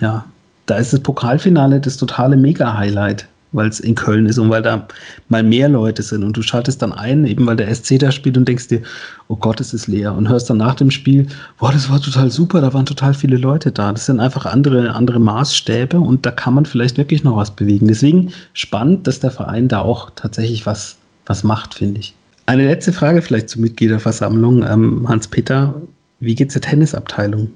[0.00, 0.24] ja,
[0.66, 4.86] da ist das Pokalfinale das totale Mega-Highlight, weil es in Köln ist und weil da
[5.28, 8.36] mal mehr Leute sind und du schaltest dann ein, eben weil der SC da spielt
[8.36, 8.82] und denkst dir,
[9.28, 11.26] oh Gott, es ist leer und hörst dann nach dem Spiel,
[11.58, 13.92] boah, das war total super, da waren total viele Leute da.
[13.92, 17.88] Das sind einfach andere, andere Maßstäbe und da kann man vielleicht wirklich noch was bewegen.
[17.88, 22.14] Deswegen spannend, dass der Verein da auch tatsächlich was was macht, finde ich.
[22.46, 24.62] Eine letzte Frage vielleicht zur Mitgliederversammlung.
[24.62, 25.82] Ähm, Hans-Peter,
[26.20, 27.50] wie geht es der Tennisabteilung?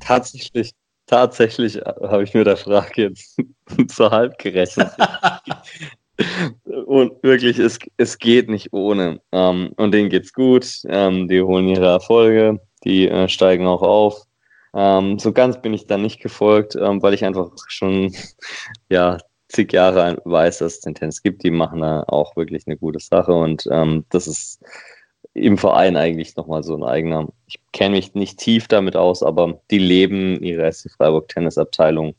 [0.00, 0.72] tatsächlich,
[1.12, 3.38] tatsächlich habe ich mir der Frage jetzt
[3.88, 4.90] zur halb gerechnet.
[6.86, 9.20] und wirklich, es, es geht nicht ohne.
[9.30, 10.82] Ähm, und denen geht's gut.
[10.86, 14.22] Ähm, die holen ihre Erfolge, die äh, steigen auch auf.
[14.74, 18.14] Ähm, so ganz bin ich da nicht gefolgt, ähm, weil ich einfach schon
[18.88, 22.78] ja zig Jahre weiß, dass es den Tennis gibt, die machen da auch wirklich eine
[22.78, 24.64] gute Sache und ähm, das ist
[25.34, 27.28] im Verein eigentlich nochmal so ein eigener.
[27.46, 32.14] Ich kenne mich nicht tief damit aus, aber die leben ihre SC Freiburg Tennisabteilung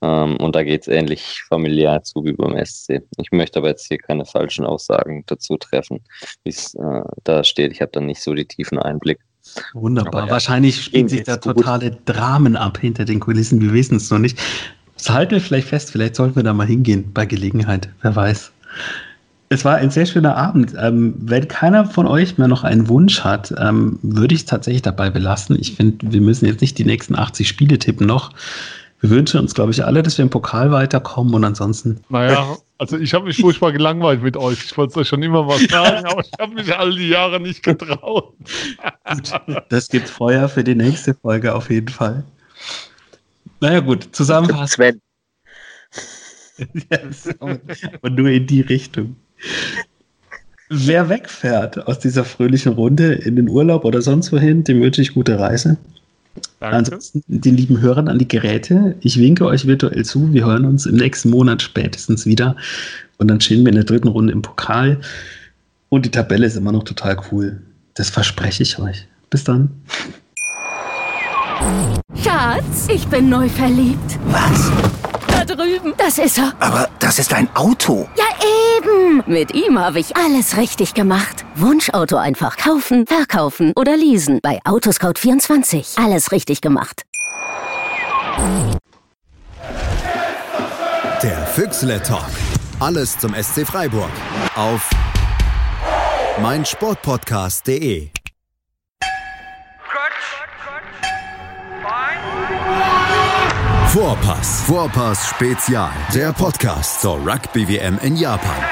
[0.00, 3.02] ähm, und da geht es ähnlich familiär zu wie beim SC.
[3.16, 6.00] Ich möchte aber jetzt hier keine falschen Aussagen dazu treffen,
[6.44, 7.72] wie es äh, da steht.
[7.72, 9.18] Ich habe da nicht so die tiefen Einblick.
[9.72, 10.26] Wunderbar.
[10.26, 12.00] Ja, Wahrscheinlich spielen sich da totale gut.
[12.04, 13.60] Dramen ab hinter den Kulissen.
[13.60, 14.38] Wir wissen es noch nicht.
[14.94, 15.90] Das halten wir vielleicht fest.
[15.90, 17.88] Vielleicht sollten wir da mal hingehen bei Gelegenheit.
[18.02, 18.52] Wer weiß.
[19.50, 20.74] Es war ein sehr schöner Abend.
[20.78, 24.82] Ähm, wenn keiner von euch mehr noch einen Wunsch hat, ähm, würde ich es tatsächlich
[24.82, 25.56] dabei belassen.
[25.58, 28.32] Ich finde, wir müssen jetzt nicht die nächsten 80 Spiele tippen noch.
[29.00, 32.00] Wir wünschen uns, glaube ich, alle, dass wir im Pokal weiterkommen und ansonsten.
[32.08, 34.64] Naja, also ich habe mich furchtbar gelangweilt mit euch.
[34.64, 37.62] Ich wollte euch schon immer was sagen, aber ich habe mich all die Jahre nicht
[37.62, 38.34] getraut.
[39.68, 42.24] das gibt Feuer für die nächste Folge auf jeden Fall.
[43.60, 45.00] Naja, gut, zusammenfassend.
[46.60, 46.68] Sven.
[46.90, 47.28] yes,
[48.00, 49.16] und nur in die Richtung.
[50.70, 55.14] Wer wegfährt aus dieser fröhlichen Runde in den Urlaub oder sonst wohin, dem wünsche ich
[55.14, 55.78] gute Reise.
[56.60, 56.76] Danke.
[56.76, 58.96] Ansonsten den lieben Hörern an die Geräte.
[59.00, 60.32] Ich winke euch virtuell zu.
[60.32, 62.56] Wir hören uns im nächsten Monat spätestens wieder.
[63.16, 65.00] Und dann stehen wir in der dritten Runde im Pokal.
[65.88, 67.62] Und die Tabelle ist immer noch total cool.
[67.94, 69.06] Das verspreche ich euch.
[69.30, 69.70] Bis dann.
[72.22, 74.18] Schatz, ich bin neu verliebt.
[74.26, 75.07] Was?
[75.48, 75.94] Drüben.
[75.96, 76.52] Das ist er.
[76.60, 78.08] Aber das ist ein Auto.
[78.16, 78.24] Ja,
[78.76, 79.22] eben.
[79.26, 81.44] Mit ihm habe ich alles richtig gemacht.
[81.54, 84.40] Wunschauto einfach kaufen, verkaufen oder leasen.
[84.42, 86.02] Bei Autoscout24.
[86.02, 87.04] Alles richtig gemacht.
[91.22, 92.26] Der Füchsle Talk.
[92.78, 94.10] Alles zum SC Freiburg.
[94.54, 94.88] Auf
[96.40, 98.10] meinsportpodcast.de.
[103.92, 104.60] Vorpass.
[104.66, 105.90] Vorpass Spezial.
[106.14, 108.62] Der Podcast zur Rugby-WM in Japan.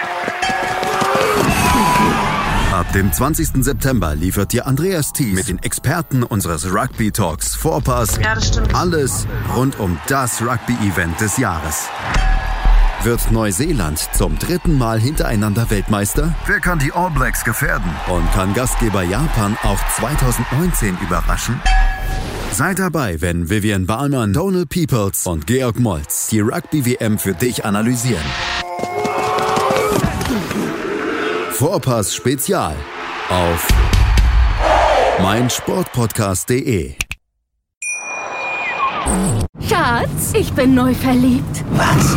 [2.71, 3.65] Ab dem 20.
[3.65, 8.37] September liefert dir Andreas Thies mit den Experten unseres Rugby Talks Vorpass Ja,
[8.75, 9.27] alles
[9.57, 11.89] rund um das Rugby-Event des Jahres.
[13.07, 16.35] Wird Neuseeland zum dritten Mal hintereinander Weltmeister?
[16.47, 17.89] Wer kann die All Blacks gefährden?
[18.09, 21.61] Und kann Gastgeber Japan auch 2019 überraschen?
[22.51, 28.25] Seid dabei, wenn Vivian Bahlmann, Donald Peoples und Georg Moltz die Rugby-WM für dich analysieren.
[31.53, 32.75] Vorpass Spezial
[33.29, 33.69] auf
[35.23, 36.97] meinsportpodcast.de.
[39.61, 41.65] Schatz, ich bin neu verliebt.
[41.71, 42.17] Was?